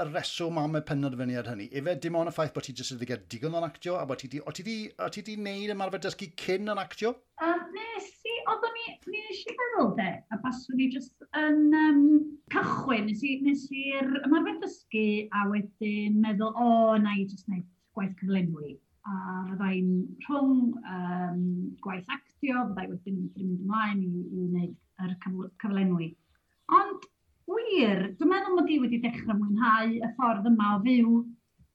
[0.00, 1.66] y reswm am y penderfyniad hynny?
[1.78, 4.22] Efe dim ond y ffaith bod ti jyst wedi cael digon o'n actio, a bod
[4.22, 7.12] ti wedi neud ymarfer dysgu cyn yn actio?
[7.44, 11.26] Um, nes i, oedd o'n i, mi nes i feddwl de, a baswn i jyst
[11.42, 12.00] yn um,
[12.54, 17.50] cychwyn, nes i, nes i'r ymarfer dysgu, a wedyn meddwl, o, oh, na i jyst
[17.50, 19.14] wneud gwaith cyflenwi a
[19.48, 19.90] fyddai'n
[20.26, 21.40] rhwng um,
[21.84, 26.12] gwaith actio, fyddai wedyn yn mynd ymlaen i, i wneud yr cyflenwi.
[26.78, 27.08] Ond
[27.50, 31.16] wir, dwi'n meddwl mod i wedi dechrau mwynhau y ffordd yma o fyw,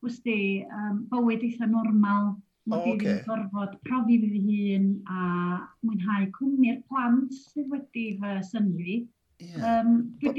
[0.08, 0.40] wsti,
[0.80, 2.36] um, bywyd eitha normal,
[2.68, 2.96] mod oh, okay.
[2.96, 5.20] i wedi gorfod profi fi fy hun a
[5.84, 8.98] mwynhau cwmni'r plant sydd wedi fy synnu
[9.40, 9.82] Yeah.
[9.82, 10.32] Um, dwi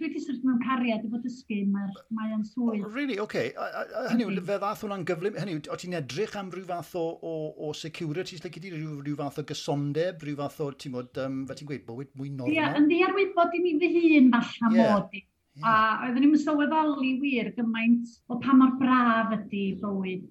[0.00, 2.86] wedi sort mewn cariad i fod ysgu, mae'r mae o'n swydd.
[2.86, 3.50] Oh, really, oce.
[3.52, 4.06] Okay.
[4.08, 7.02] Hynny yw, fe ddath hwnna'n gyflym, hynny yw, o ti'n edrych am rhyw fath o,
[7.20, 7.34] o,
[7.66, 11.42] o security, like, ydy rhyw, rhyw fath o gysondeb, rhyw fath o, ti'n bod, um,
[11.50, 12.54] fe ti'n gweud, bywyd mwy normal?
[12.54, 14.96] Ie, yeah, yn ddiarwyd bod i mi fy hun falle yeah.
[14.96, 15.24] mod i.
[15.60, 15.68] Yeah.
[15.68, 20.26] A oeddwn i'n sylweddoli wir gymaint o pa mor braf ydy bywyd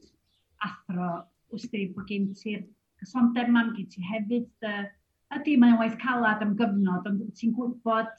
[0.66, 1.14] athro,
[1.54, 2.66] wsdi, bod gen ti'r
[3.04, 4.86] gysondeb ma'n gen ti hefyd, uh,
[5.40, 8.12] ydy mae'n waith calad am gyfnod, ond ti'n gwybod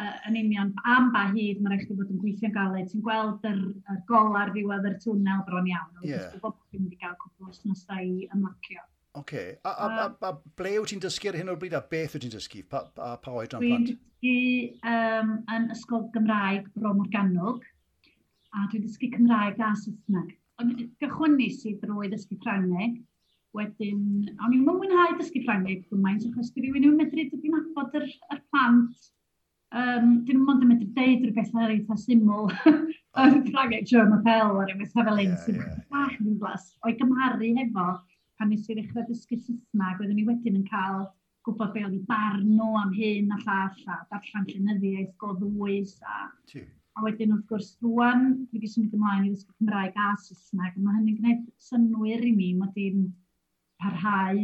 [0.00, 2.88] uh, yn union am ba hyd mae'n rhaid chi fod yn gweithio'n galed.
[2.90, 3.60] Ti'n gweld yr,
[3.94, 5.90] yr gol ar ddiwedd yr twnel bron iawn.
[6.02, 6.30] Yeah.
[6.30, 8.86] Ti'n gwybod bod chi'n mynd i gael cwpl i ymlacio.
[9.10, 9.20] Oce.
[9.20, 9.56] Okay.
[9.64, 12.26] A, a, a, a, ble wyt ti'n dysgu ar hyn o'r bryd a beth wyt
[12.26, 12.62] ti'n dysgu?
[12.70, 13.90] Pa, pa, pa oed rhan plant?
[13.90, 17.64] Dwi'n dysgu um, yn ysgol Gymraeg Bro Morganwg
[18.54, 20.36] a dwi'n dysgu Cymraeg a Saesneg.
[21.00, 23.00] Gychwynnu sydd drwy ddysgu Ffrangeg
[23.56, 24.02] Wedyn,
[24.38, 28.04] o'n i'n mwynhau dysgu Ffrangeg gymaint, achos dwi rywun yn medru dod i'n abod yr,
[28.30, 29.08] yr plant.
[29.70, 32.48] Um, dyn nhw'n mynd yn medru deud rhywbeth ar eitha syml
[33.24, 35.58] yn Ffrangeg, Joe Mapel ar ymwneud hefel ein sy'n
[35.90, 36.68] bach yn glas.
[36.86, 37.86] O'i gymharu hefo,
[38.38, 41.08] pan nes i ddechrau dysgu Saesneg, oeddwn ni wedyn yn cael
[41.46, 45.96] gwybod be oedd i barn nhw am hyn a llall, a darllen llenyddiaeth go ddwys.
[46.06, 46.20] A,
[46.96, 50.84] a wedyn, wrth gwrs, rwan, dwi wedi symud ymlaen i ddysgu Cymraeg a Saesneg, a
[50.84, 52.74] mae hynny'n gwneud synwyr i mi, mae
[53.80, 54.40] parhau,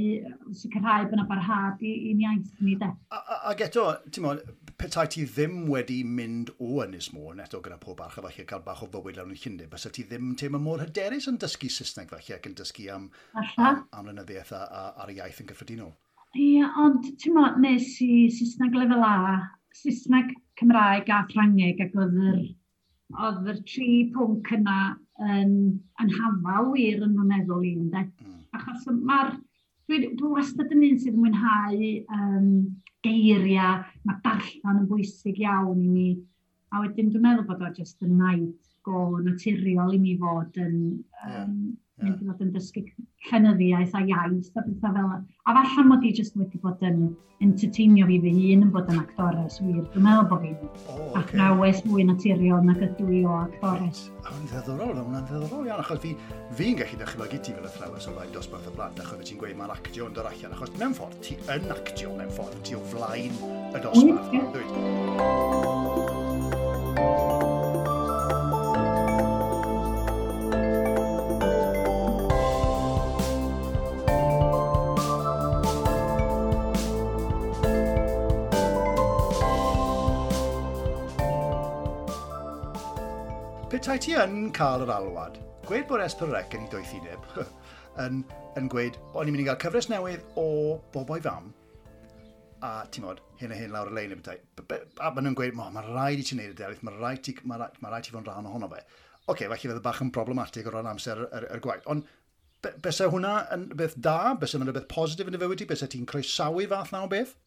[0.56, 2.88] sicrhau bod yna barhad i'n iaith ni, de.
[3.12, 4.40] A, eto, ti'n mwyn,
[4.80, 8.64] petai ti ddim wedi mynd o Ynys Môn eto gyda pob arch a falle cael
[8.66, 12.12] bach o fywyd lawn yn Llundain, bys ti ddim teimlo mor hyderus yn dysgu Saesneg
[12.12, 15.94] falle ac yn dysgu am, am, am rynyddiaeth a, a, ar y iaith yn gyffredinol?
[16.36, 19.16] Ie, yeah, ond ti'n mwyn, nes i Saesneg lefel A,
[19.76, 22.40] Saesneg Cymraeg a Ffrangeg ac oedd yr,
[23.16, 24.80] oedd yr tri pwnc yna
[25.28, 25.52] yn,
[26.02, 28.08] yn hafal wir yn fy meddwl i'n de.
[28.24, 29.36] Mm achos mae'r...
[29.86, 32.46] Dwi, dwi wastad yn un sydd yn mwynhau um,
[33.06, 36.06] geiriau, mae darllen yn bwysig iawn i mi.
[36.74, 40.78] A wedyn dwi'n meddwl bod o jyst yn naid go naturiol i mi fod yn,
[41.26, 41.54] um,
[41.98, 42.08] yeah.
[42.08, 42.18] yeah.
[42.22, 42.86] fod yn dysgu
[43.28, 45.22] llenyddiaeth a iaith a bethau fel yna.
[45.46, 46.98] A falle mod i jyst wedi bod yn
[47.44, 49.84] entertainio fi fy hun yn bod yn actores wir.
[49.92, 50.68] Dwi'n meddwl bod fi'n oh,
[51.10, 51.20] okay.
[51.20, 53.98] athrawes mwy naturiol nag ydw i o actores.
[54.22, 58.08] A hwnna'n ddeddorol, hwnna'n ddeddorol iawn, achos fi'n fi, fi'n gallu dychymygu ti fel athrawes
[58.08, 60.94] o flaen dosbarth y blant, achos ti'n gweud mae'n actio yn dod allan, achos mewn
[60.96, 64.28] ffordd ti yn actio, mewn ffordd ti o flaen y dosbarth.
[64.32, 64.46] Mm, yeah.
[67.26, 67.45] Dwi.
[83.86, 87.26] tai ti yn cael yr alwad, gweud bod Esperec yn ei doethineb
[88.02, 88.16] yn,
[88.58, 90.46] yn gweud, o'n i'n mynd i gael cyfres newydd o
[90.90, 91.52] boboi fam,
[92.66, 94.42] a ti'n modd, hyn a hyn lawr y lein y bethau.
[94.98, 97.60] A maen nhw'n gweud, mae rhaid i ti'n neud y delith, mae rhaid ti, ma
[97.62, 98.82] rhaid, ma rhaid ti fod yn rhan ohono fe.
[98.82, 101.86] Oce, okay, felly fydd y bach yn problematig o ran amser yr, yr, yr gwaith.
[101.94, 102.10] Ond
[102.66, 104.18] be, besa hwnna yn beth da?
[104.42, 105.70] Besa hwnna beth positif yn y fywyd ti?
[105.70, 107.38] Besa ti'n croesawu fath na o beth?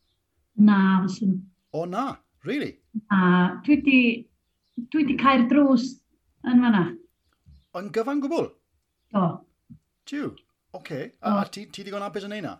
[0.55, 1.41] Na, fyswn.
[1.75, 2.13] O na,
[2.47, 2.77] really?
[3.09, 4.03] Na, dwi di,
[4.87, 5.97] dwi di cael drws
[6.47, 6.85] yn fanna.
[7.79, 8.49] Yn gyfan gwbl?
[9.13, 9.25] Do.
[10.09, 10.79] Tiw, oce.
[10.79, 11.11] Okay.
[11.21, 12.55] A, a ti, ti digon apus yn neina?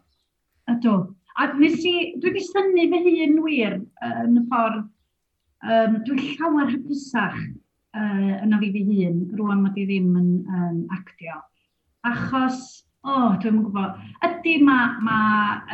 [0.70, 0.96] Ydw.
[1.40, 4.82] A nes i, dwi wedi syni fy hun wir yn y ffordd,
[5.64, 10.82] um, dwi llawer hapusach uh, yna fi fy hun, rwan mae di ddim yn um,
[10.98, 11.38] actio.
[12.10, 12.60] Achos,
[13.06, 15.22] o, oh, dwi'n gwybod, ydy mae ma,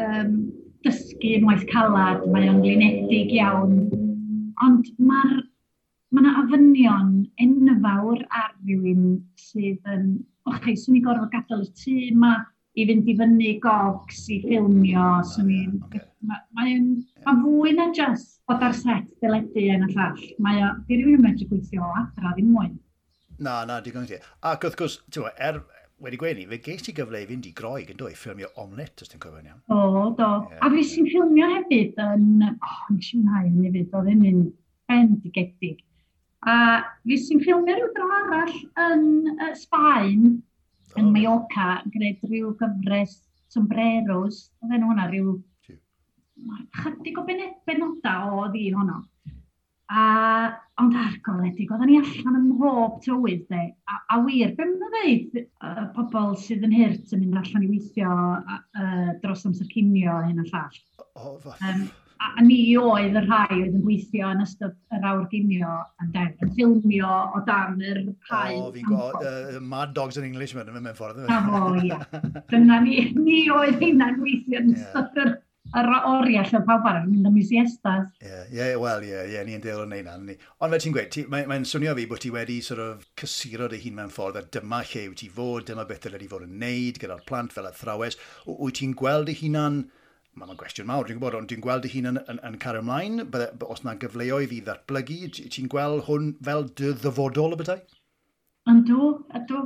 [0.05, 0.37] um,
[0.85, 3.79] dysgu yn waith calad, mae o'n glinedig iawn,
[4.65, 5.39] ond mae'r
[6.15, 9.07] mae yna ofynion enfawr ar rywun
[9.39, 10.11] sydd yn,
[10.47, 12.33] o'ch chi, swn i gorfod gadael y tŷ yma
[12.75, 15.77] i fynd i fyny gogs i ffilmio, swn i'n...
[15.87, 16.03] Okay.
[16.25, 16.89] Mae'n
[17.23, 20.25] ma, fwy na just bod ar set dyledu yn y llall.
[20.43, 22.73] Mae o, di rywun yn medru gweithio o adra, ddim mwy.
[23.39, 24.19] Na, na, digon ti.
[24.47, 25.61] Ac wrth gwrs, ti'n er,
[26.03, 29.03] wedi gweud ni, fe ges ti gyfle i fynd i groeg yn dwy, ffilmio omlet,
[29.03, 29.63] os ti'n cofio'n iawn.
[29.71, 30.29] O, do.
[30.51, 30.61] Yeah.
[30.65, 32.29] A fi sy'n ffilmio hefyd yn...
[32.49, 34.53] O, oh, nes i'n hau hefyd, oedd e'n mynd
[34.91, 35.84] bendigedig.
[36.45, 36.55] A
[37.01, 40.99] fi sy'n ffilmio rhyw dro arall yn uh, Sbaen, oh.
[41.01, 43.17] yn Mallorca, yn gwneud rhyw gyfres
[43.53, 44.45] sombreros.
[44.61, 45.35] Oedd enw hwnna rhyw...
[46.83, 49.01] Chydig o benodau o ddi honno.
[49.85, 50.03] A,
[50.81, 53.65] ond argoledig, oedden ni allan ym mhob tywydd de.
[53.89, 57.69] A, a wir, be mae'n dweud uh, pobl sydd yn hirt yn mynd allan i
[57.69, 60.81] weithio uh, dros amser cinio hyn a llall?
[60.97, 61.61] O, oh, fath.
[61.69, 61.85] Um,
[62.19, 66.11] a a ni oedd y rhai oedd yn gweithio yn ystod yr awr ginio yn
[66.15, 68.57] den, yn ffilmio o dan yr rhai.
[68.59, 71.23] O, fi'n go, uh, Mad Dogs in English mewn mewn ffordd.
[71.31, 71.99] A fo, ia.
[72.51, 75.35] Dyna ni, ni oedd hynna'n gweithio yn ystod yr
[75.75, 78.05] yr oriau lle pawb arall yn mynd am i siestas.
[78.21, 80.37] Ie, yeah, yeah, wel, ie, yeah, yeah, ni'n deol yn neud ni.
[80.61, 83.81] Ond fe ti'n gweud, mae'n mae swnio fi bod ti wedi sort of cysuro dy
[83.83, 86.57] hun mewn ffordd a dyma lle wyt ti fod, dyma beth dyle ti fod yn
[86.61, 88.19] neud gyda'r plant fel athrawes.
[88.45, 89.81] Wyt ti'n gweld dy hunan
[90.35, 93.21] mae'n gwestiwn mawr, dwi'n gwybod, ond dwi'n gweld y hun yn, yn, yn cario ymlaen,
[93.31, 97.81] bydde, os yna gyfleoedd i ddatblygu, ti'n gweld hwn fel dy ddyfodol y bydau?
[98.71, 99.61] Yndw, ydw.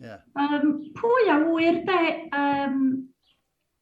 [0.00, 0.22] Yeah.
[0.40, 1.98] Um, pwy a wyr de,
[2.38, 2.78] um,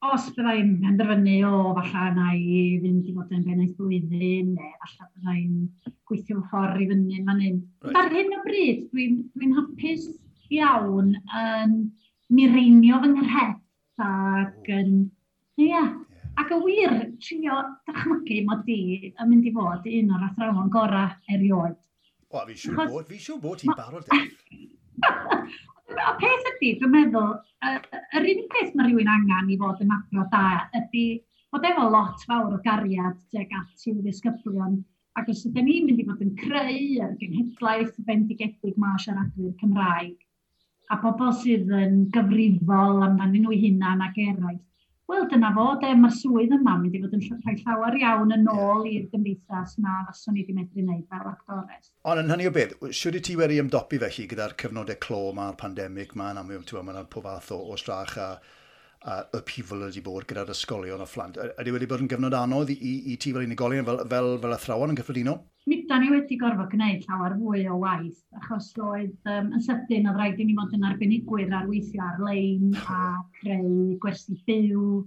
[0.09, 5.07] os byddai'n penderfynu o falle na i fynd i fod yn bennaeth blwyddyn, neu falle
[5.13, 7.61] byddai'n gweithio fy ffordd i fyny fan hyn.
[7.85, 8.01] Right.
[8.01, 10.09] Ar hyn o bryd, dwi'n dwi, hapus
[10.59, 11.79] iawn yn um,
[12.35, 14.93] mireinio fy ngherhet ac yn...
[14.99, 15.07] Um,
[15.59, 15.79] Ie,
[16.39, 17.55] Ac y wir, trio
[17.89, 21.73] dychmygu mod i yn mynd i fod un o'r athrawon gorau erioed.
[22.31, 24.19] O, fi siw bod, fi siw bod hi'n barod e.
[26.05, 27.33] A peth ydy, dwi'n meddwl,
[27.71, 30.45] yr unig peth mae rhywun angen i fod yn adro da
[30.79, 31.03] ydy
[31.51, 34.79] bod efo lot fawr o gariad tuag at i'w ddisgyblion.
[35.19, 40.15] Ac os ydym ni'n mynd i fod yn creu yr gynhedlaeth bendigedig ma siaradwyr Cymraeg,
[40.93, 44.61] a bobl sydd yn gyfrifol amdanyn nhw hunan ac eraill,
[45.09, 48.43] Wel, dyna fo, de, mae'r swydd yma mynd i fod yn rhoi llawer iawn yn
[48.51, 48.99] ôl yeah.
[48.99, 51.89] i'r gymdeithas na faswn i wedi medru wneud fel actores.
[52.11, 55.57] Ond yn hynny o beth, siwr i ti wedi ymdopi felly gyda'r cyfnodau clo ma'r
[55.57, 58.29] pandemig ma'n amlwg, ti'n ma, ma pob fath o, o strach a
[59.05, 61.39] uh, pifol wedi bod gyda'r ysgolion o fflant.
[61.61, 64.55] Ydy wedi bod yn gyfnod anodd i, i, i ti fel unigolion fel, fel, fel
[64.55, 65.39] athrawon yn gyffredinol?
[65.69, 70.09] Mi, da ni wedi gorfod gwneud llawer fwy o waith, achos roedd um, yn sydyn
[70.09, 73.01] oedd rhaid i ni fod yn arbenigwyr ar weithio ar-lein a
[73.39, 75.03] creu gwersi byw,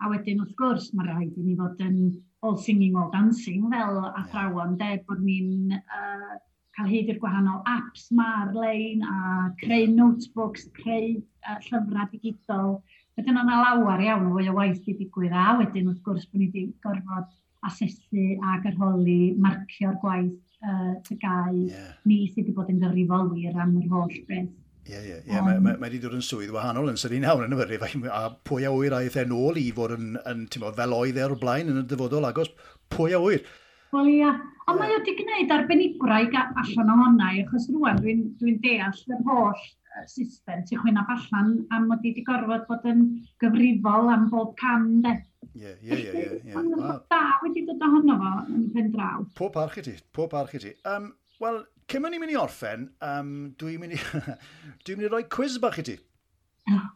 [0.00, 2.00] a wedyn wrth gwrs mae rhaid i ni fod yn
[2.46, 6.36] all singing, all dancing fel athrawon, de bod ni'n uh,
[6.76, 9.16] cael hyd i'r gwahanol apps ma ar-lein a
[9.62, 12.76] creu notebooks, creu uh, llyfrau digidol,
[13.16, 16.50] Wedyn o'na lawer iawn fwy o waith i digwydd a wedyn wrth gwrs bod ni
[16.50, 17.30] wedi gorfod
[17.64, 21.94] asesu a gyrholi marcio'r gwaith uh, tygau yeah.
[22.04, 24.50] ni sydd wedi bod yn gyrrifol wir am yr holl beth.
[24.86, 25.40] Ie, ie, ie.
[25.42, 28.10] Mae wedi dod yn swydd wahanol yn sydyn iawn yn y fyrru.
[28.12, 31.32] A pwy a wyr a eithaf nôl i fod yn, yn mo, fel oedd er
[31.34, 32.52] o blaen yn y dyfodol agos,
[32.92, 33.48] pwy a wyr?
[33.96, 34.34] Wel ia.
[34.66, 34.82] Ond yeah.
[34.82, 39.66] mae wedi gwneud arbenigrau allan o ohona, achos rwan dwi'n dwi deall yr holl
[40.10, 43.04] system sy'n chwynaf allan am mod i wedi gorfod bod yn
[43.42, 45.16] gyfrifol am bob cam de.
[45.56, 46.64] Ie, ie, ie, ie.
[47.12, 49.22] Da wedi dod ohono fo yn pen draw.
[49.38, 50.74] Pob parch i ti, pob parch i ti.
[50.84, 51.58] Um, Wel,
[51.90, 53.98] cym o'n i'n mynd i orffen, um, dwi'n mynd, i,
[54.86, 55.96] dwi mynd i roi quiz bach i ti.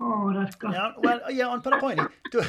[0.02, 2.06] Oh, Iawn, wel, ie, ond par y poen i.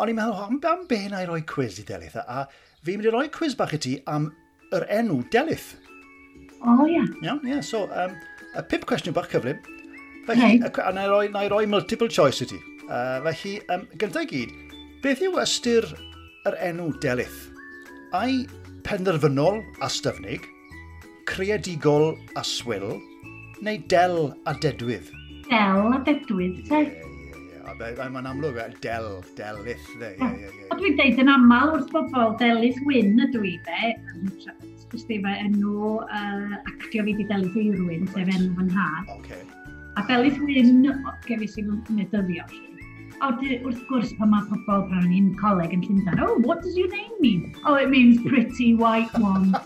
[0.00, 2.16] O'n i'n meddwl, am, am be na i roi quiz i Delith?
[2.18, 2.46] A
[2.82, 4.30] fi'n mynd i roi quiz bach i ti am
[4.74, 5.74] yr enw Delith.
[6.56, 6.96] O, oh, ie.
[6.96, 7.12] Yeah.
[7.28, 7.52] Iawn, ie.
[7.52, 8.16] Yeah, so, um,
[8.56, 9.60] y pip cwestiwn bach cyflym.
[10.24, 12.60] Felly, a na i roi, na i roi multiple choice i ti.
[12.84, 14.52] Uh, felly, um, gyntaf i gyd,
[15.04, 15.86] beth yw ystyr
[16.48, 17.50] yr enw delith?
[18.16, 18.44] Ai
[18.86, 20.46] penderfynol a styfnig,
[21.28, 22.94] creadigol a swyl,
[23.64, 25.10] neu del a dedwydd?
[25.50, 26.80] Del a dedwydd, te?
[26.84, 28.08] Ie, ie, ie.
[28.14, 30.14] Mae'n amlwg, del, delith, dde.
[30.16, 30.70] Ie, ie, ie.
[30.80, 33.92] Dwi'n deud yn aml wrth bobl, delith wyn ydw i, dde.
[34.94, 39.12] Jyst efo enw uh, actio fi di delith i rwy'n, sef enw fy nhad.
[39.18, 39.44] Okay.
[39.94, 40.86] A fel i'n
[41.28, 42.60] gefis i'n medyddio i.
[43.22, 46.90] A wrth gwrs pan mae pobl pan i'n coleg yn Llundain, oh, what does your
[46.90, 47.54] name mean?
[47.64, 49.54] Oh, it means pretty white one.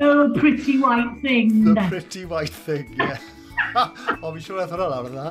[0.00, 1.74] oh, pretty white thing.
[1.74, 3.18] The pretty white thing, yeah.
[4.24, 5.26] o, fi'n siŵr eithaf o lawr yna.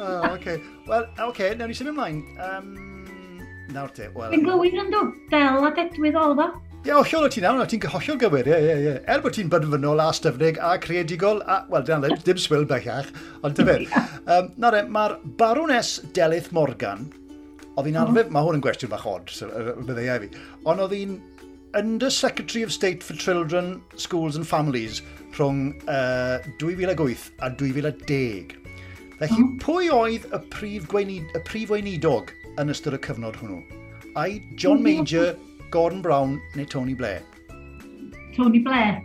[0.00, 0.60] Oh, oce.
[0.88, 2.20] Wel, okay, nawr ni sy'n ymlaen.
[2.46, 2.74] Um,
[3.72, 4.36] nawr te, wel...
[4.36, 6.52] Yn gywir yn dod, del a dedwydd olfa.
[6.80, 8.92] Ie, hollol o ti nawr, ti'n hollol gywir, ie, ie, ie.
[9.12, 13.10] Er bod ti'n bydfynol a styfnig a creadigol, a, wel, dyna ddim, dim swyl bellach,
[13.44, 13.84] ond dy fyr.
[14.24, 17.02] Um, nawr e, mae'r barones Delith Morgan,
[17.74, 18.32] oedd hi'n arfer, mm.
[18.32, 19.50] mae hwn yn gwestiwn fach od, so,
[19.90, 20.30] byddai e fi,
[20.72, 21.18] ond oedd hi'n
[21.76, 25.02] Under-Secretary of State for Children, Schools and Families
[25.36, 28.56] rhwng uh, 2008 a 2010.
[29.20, 29.52] Felly, mm.
[29.60, 33.60] pwy oedd y prif, gweinid, y prif weinidog yn ystod y cyfnod hwnnw?
[34.16, 35.36] Ai John Major
[35.70, 37.22] Gordon Brown neu Tony Blair?
[38.36, 39.02] Tony Blair.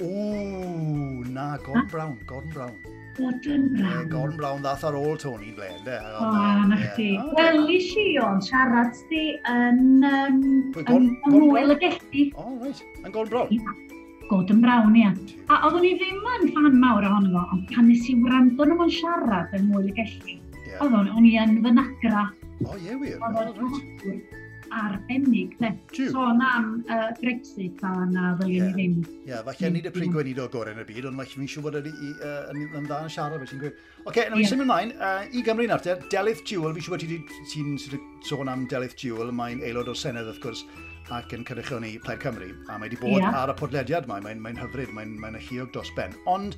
[0.00, 1.88] O, na, Gordon ha?
[1.90, 2.76] Brown, Gordon Brown.
[3.18, 3.92] Gordon Brown.
[3.92, 5.98] Yeah, Gordon Brown ddath ar ôl Tony Blair, de.
[6.00, 7.10] O, oh, na chdi.
[7.36, 10.00] Wel, i si o'n siarad di yn...
[10.00, 10.40] Um,
[10.72, 12.26] Gordon, yn Gordon y gellu.
[12.32, 12.82] O, oh, right.
[13.04, 13.86] Yn Gordon Brown?
[14.32, 15.12] Gordon Brown, ia.
[15.52, 18.88] A oeddwn i ddim yn fan mawr ohono fo, ond pan nes i wrando nhw
[18.88, 20.80] yn siarad yn mwyl y gellu, yeah.
[20.80, 22.30] oeddwn i yn fynagra.
[22.64, 23.18] O, ie, wir.
[23.20, 23.82] Oeddwn
[24.14, 24.22] i'n
[24.70, 25.70] arbennig, ne?
[25.96, 28.74] Sôn am uh, Brexit a na ddylien yeah.
[28.76, 29.06] ni ddim.
[29.24, 31.48] Ie, yeah, falle nid y pryd gweinid o gorau yn y byd, ond mae fi'n
[31.50, 33.80] siŵr bod yn, yn, dda yn siarad fe sy'n gwyb.
[34.04, 34.50] Oce, nawr yeah.
[34.52, 37.06] symud ymlaen, uh, i Gymru yn arter, Delith Jewel, fi'n siŵr bod
[37.54, 40.66] ti'n ti sôn am Delith Jewel, mae'n aelod o'r Senedd wrth gwrs,
[41.10, 43.40] ac yn cynrychioni Plaid Cymru, a mae wedi bod yeah.
[43.42, 46.14] ar y podlediad mae, mae'n mae hyfryd, mae'n mae lliog dros ben.
[46.30, 46.54] Ond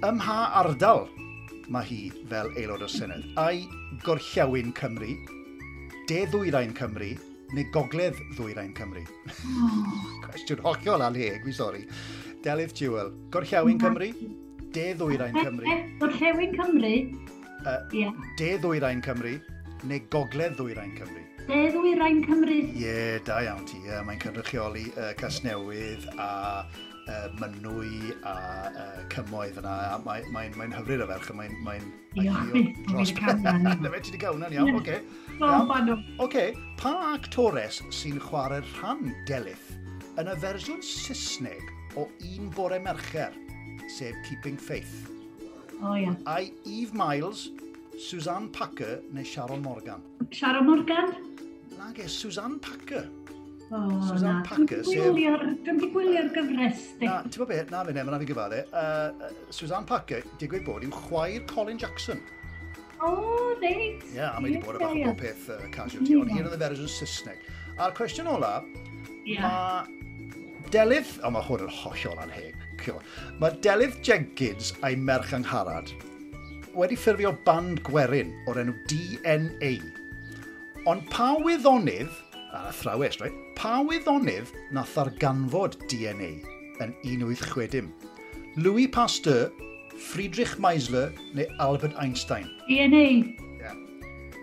[0.00, 1.06] ym mha ardal
[1.72, 3.28] mae hi fel aelod o Senedd.
[3.40, 3.62] A'i
[4.04, 5.14] gorllewin Cymru,
[6.10, 7.14] deddwyrain Cymru
[7.54, 9.04] neu gogledd ddwyrain Cymru?
[9.30, 9.98] Oh.
[10.24, 11.84] Cwestiwn hollol al heg, fi sori.
[12.44, 14.08] Delydd Jewel, eh, eh, gorllewin Cymru?
[14.74, 15.76] De ddwyrain Cymru?
[16.00, 16.94] Gorllewin Cymru?
[17.64, 18.24] Uh, yeah.
[18.38, 19.36] De ddwyrain Cymru
[19.88, 21.22] neu gogledd ddwyrain Cymru?
[21.46, 22.58] De ddwyrain Cymru.
[22.72, 23.78] Ie, yeah, da iawn ti.
[23.86, 26.28] Uh, Mae'n cynrychioli uh, Casnewydd a
[26.64, 28.34] uh, Mynwy a
[28.72, 29.76] uh, Cymoedd yna.
[30.04, 31.84] Mae'n mae, mae, mae hyfryd o ferch, mae'n mae,
[32.16, 34.72] mae, mae, mae, mae, mae, mae, mae, mae, mae, mae, mae, mae, mae, mae, mae,
[34.72, 39.72] mae, mae, Oce, okay, pa actores sy'n chwarae'r rhan delith
[40.20, 43.34] yn y fersiwn Saesneg o un bore mercher,
[43.90, 45.08] sef Keeping Faith?
[45.80, 46.14] O oh, ia.
[46.30, 47.48] Ai Eve Miles,
[47.98, 50.06] Suzanne Packer neu Sharon Morgan?
[50.30, 51.10] Sharon Morgan?
[51.80, 53.08] Nag e, Suzanne Packer.
[53.72, 54.46] Oh, Suzanne na.
[54.46, 54.84] Packer.
[54.86, 57.10] Dwi'n di gwylio'r gyfres, di.
[57.10, 57.74] Na, ti'n bod beth?
[57.74, 58.62] Na, fe ne, na fi gyfadde.
[58.70, 62.22] Uh, uh, Suzanne Packer, digwydd bod, yw chwaer Colin Jackson.
[63.02, 63.10] O,
[63.60, 64.04] reit.
[64.14, 66.56] Ie, a mae wedi bod yn bach o bob peth uh, casualty, ond hyn yn
[66.56, 67.44] y fersiwn Saesneg.
[67.82, 68.54] A'r cwestiwn ola,
[69.26, 69.44] yeah.
[69.44, 70.02] mae
[70.74, 72.66] Delydd, o mae hwn yn hollol anheg,
[73.40, 75.92] mae Delydd Jenkins a'i merch angharad
[76.74, 79.76] wedi ffurfio band gwerin o'r enw DNA.
[80.90, 82.10] Ond pa wyddonydd,
[82.50, 83.44] ar athrawes, right?
[83.58, 86.32] pa wyddonydd na ddarganfod DNA
[86.82, 87.86] yn 1860?
[88.58, 89.50] Louis Pasteur
[89.96, 92.50] Friedrich Meisler neu Albert Einstein?
[92.68, 93.36] DNA.
[93.60, 93.74] Yeah.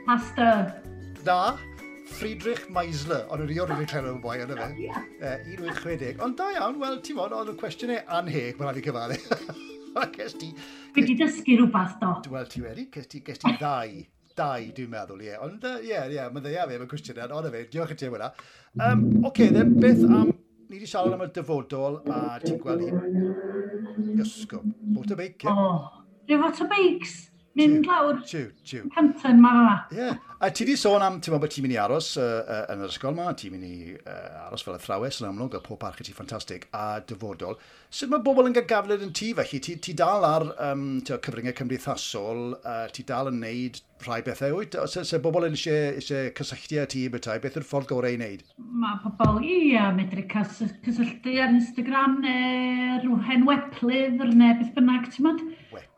[0.05, 0.81] Master.
[1.25, 1.57] Na,
[2.05, 4.69] Friedrich Meisler, ond yr ion rydw i'n trefnu boi yna fe.
[4.79, 5.03] Yeah.
[5.19, 6.21] Uh, 160.
[6.23, 9.19] Ond da iawn, wel, ti'n modd, ond y cwestiynau anheg mae'n rhaid i cyfalu.
[10.15, 10.51] Ges ti...
[10.95, 12.13] Fi di dysgu rhywbeth do.
[12.31, 14.01] Wel, ti wedi, ges ti, cys ti ddau.
[14.37, 15.33] Dau, dwi'n meddwl, ie.
[15.43, 18.15] Ond, ie, ie, mae'n ddeia fe, mae'n cwestiynau, ond o fe, diolch i ti am
[18.15, 18.31] hwnna.
[18.79, 20.31] Um, Oce, okay, then, beth am
[20.71, 24.69] ni wedi siarad am y dyfodol a ti'n gweld hi'n ysgwm.
[24.95, 25.43] Motorbike.
[25.43, 25.57] Yeah.
[25.59, 27.15] Oh, rhyw motorbikes?
[27.59, 28.21] Mynd lawr.
[28.23, 28.85] Tiw, tiw.
[28.95, 29.73] Canten ma fa.
[29.91, 29.97] Ie.
[29.99, 30.19] Yeah.
[30.41, 32.79] A ti di sôn am, ti'n meddwl bod ti'n mynd i aros uh, uh, yn
[32.81, 35.99] yr ysgol ma, ti'n mynd i uh, aros fel athrawes yn amlwg, a pob parch
[36.07, 37.59] ti ffantastig a dyfodol.
[37.91, 39.59] Sut mae bobl yn gafled yn ti felly?
[39.61, 44.55] Ti, ti dal ar um, ti cyfryngau cymdeithasol, uh, ti dal yn neud rhai bethau
[44.57, 44.79] wyt?
[44.79, 48.15] Os so, ydy bobl yn eisiau, eisiau cysylltu â ti bethau, beth yw'r ffordd gorau
[48.15, 48.47] i wneud?
[48.81, 55.29] Mae pobl i a medru cysylltu ar Instagram neu rhywhen weplyfr neu beth bynnag, ti'n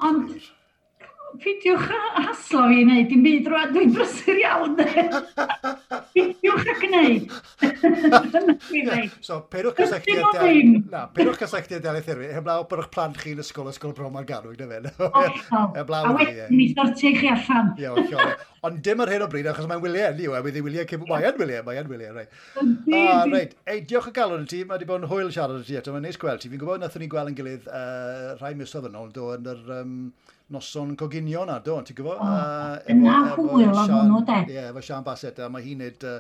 [0.04, 0.36] Ond
[1.42, 4.76] pidiwch a haslo fi i wneud dim byd rwan, dwi'n brysur iawn.
[6.14, 7.34] pidiwch a gwneud.
[9.24, 10.90] so, perwch cysylltiad...
[10.92, 12.30] Na, perwch cysylltiad Deli Thirwy.
[12.36, 15.08] Heblaw bod eich plant chi'n ysgol, ysgol bron ma'r garwyd na fe.
[15.80, 16.10] Heblaw.
[16.12, 17.74] A wedyn ni sortio chi allan.
[17.78, 18.36] Ie, Iawn, llon.
[18.64, 20.40] Ond dim ar hyn o bryd, achos mae'n wyliau ni yw, e?
[20.40, 21.10] a fydd ei wyliau cefn...
[21.10, 22.38] Mae'n wyliau, mae'n wyliau, reit.
[22.96, 23.58] Ah, reit.
[23.68, 26.08] Ei, diolch o galon ti, mae wedi bod yn hwyl siarad o ti eto, mae'n
[26.08, 26.52] neis gweld ti.
[26.52, 29.66] Fi'n gwybod nathon ni gweld yn gilydd uh, rhai misoedd yn ôl, do, yn yr...
[29.82, 29.98] Um,
[30.52, 32.20] noson coginio na, do, ti'n gwybod?
[32.20, 34.40] Oh, uh, yna hwyl o'n hwnnw, de.
[34.50, 36.18] Ie, yeah, efo Sian Bassett, a mae hi'n neud uh,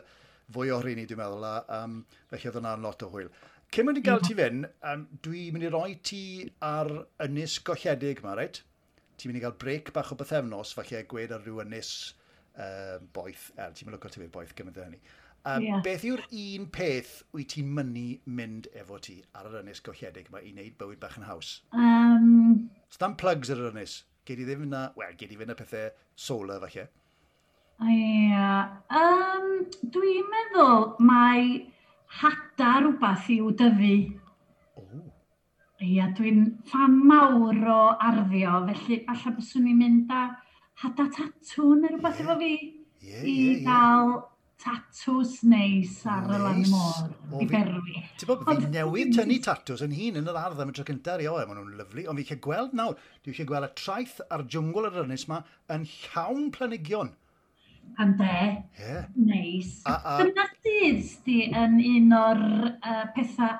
[0.53, 1.99] fwy o hrini, dwi'n meddwl, a um,
[2.31, 3.31] felly oedd yna'n lot o hwyl.
[3.73, 6.23] Cyn mynd i gael ti fynd, um, dwi'n mynd i roi ti
[6.65, 6.91] ar
[7.25, 8.61] ynys golledig yma, reit?
[9.17, 11.91] Ti'n mynd i gael brec bach o bythefnos, falle gwed ar rhyw ynys
[12.53, 15.01] uh, boeth, er, ti'n mynd lwco ti fydd boeth gymryd hynny.
[15.43, 15.81] Um, yeah.
[15.83, 18.05] Beth yw'r un peth wyt ti'n mynnu
[18.37, 21.57] mynd efo ti ar yr ynys golledig yma i wneud bywyd bach yn haws?
[21.75, 22.69] Um...
[22.93, 23.97] Stan plugs ar yr ynys?
[24.23, 26.85] Gei di ddim yna, wel, gei di fynd y pethau solar falle.
[27.91, 28.43] Ie.
[28.99, 29.47] Um,
[29.91, 31.47] dwi'n meddwl mae
[32.21, 33.97] hada rhywbeth i'w dyfu.
[34.79, 35.01] Oh.
[35.83, 40.23] Ie, dwi'n fan mawr o arddio, felly alla byswn i'n mynd â
[40.85, 42.53] hada tatŵ neu rhywbeth efo fi.
[43.03, 43.57] Ie, ie, ie.
[43.67, 44.15] gael dal
[44.61, 48.03] tatws neis ar y lan môr i berwi.
[48.19, 51.23] Ti'n bod fi newydd tynnu tatws yn hun yn yr ardd am y tro cyntaf
[51.23, 54.21] i oe, maen nhw'n lyflu, ond fi eisiau gweld nawr, dwi eisiau gweld y traeth
[54.29, 55.43] a'r jwngl yr ynys yma
[55.75, 57.13] yn llawn planigion.
[57.99, 59.05] Ande, yeah.
[59.19, 59.81] neis.
[59.85, 60.17] A, a...
[60.23, 63.59] Dyna sydd sti yn un o'r uh, pethau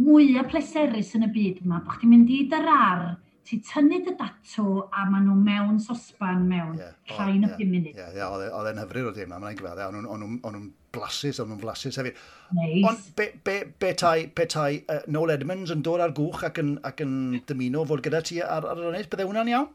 [0.00, 3.04] mwyaf pleserus yn y byd yma, bod chdi'n mynd i dyrar,
[3.50, 6.92] ti tynnu dy datw a maen nhw mewn sosban mewn yeah.
[7.10, 7.96] llain o 5 munud.
[7.98, 11.62] Ie, e, oedd e'n hyfryd o ddim, a mae'n gyfadda, o'n nhw'n blasus, o'n nhw'n
[11.62, 12.20] blasus hefyd.
[12.54, 12.84] Nice.
[12.86, 16.62] Ond be, be, be tai, be tai uh, Noel Edmonds yn dod ar gwch ac
[16.62, 17.16] yn, ac yn
[17.48, 19.68] dymuno fod gyda ti ar, ar yr ynnes, bydde hwnna'n iawn?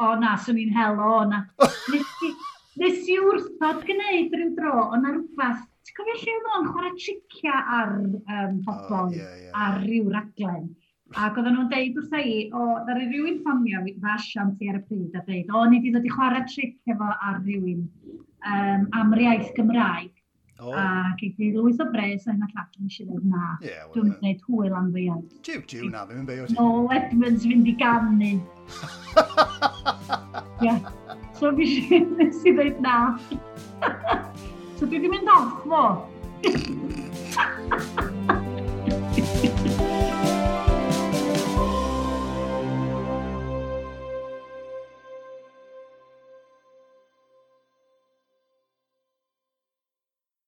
[0.00, 1.44] O na, swn i'n helo, o na.
[2.80, 6.94] Nes i wrthod gwneud rhyw dro, ond ar rhywbeth, ti'n cofio lle oedd o'n chwarae
[6.96, 10.70] tricia ar um, bobl, oh, yeah, yeah, ar ryw raglen?
[10.70, 10.81] Yeah
[11.12, 14.78] Ac oedden nhw'n deud wrtha i, o, ddari rhywun ffonio fi fy asiant i ar
[14.78, 17.82] y pryd a deud, o, ni di ddod i chwarae tric efo ar rhywun
[18.48, 20.12] um, am yr iaith Gymraeg.
[20.62, 20.72] Oh.
[20.78, 23.46] A gei di Lewis o bres yn y llall yn eisiau dweud na.
[23.66, 25.32] Yeah, Dwi'n mynd gwneud hwyl am ddwy iaith.
[25.48, 26.54] Jiw, jiw na, ddim yn beio ti.
[26.54, 28.32] Noel Edmonds fynd i gannu.
[30.66, 30.78] yeah.
[31.40, 31.66] So fi
[32.20, 32.96] nes i ddweud na.
[34.78, 35.82] so dwi wedi mynd off fo.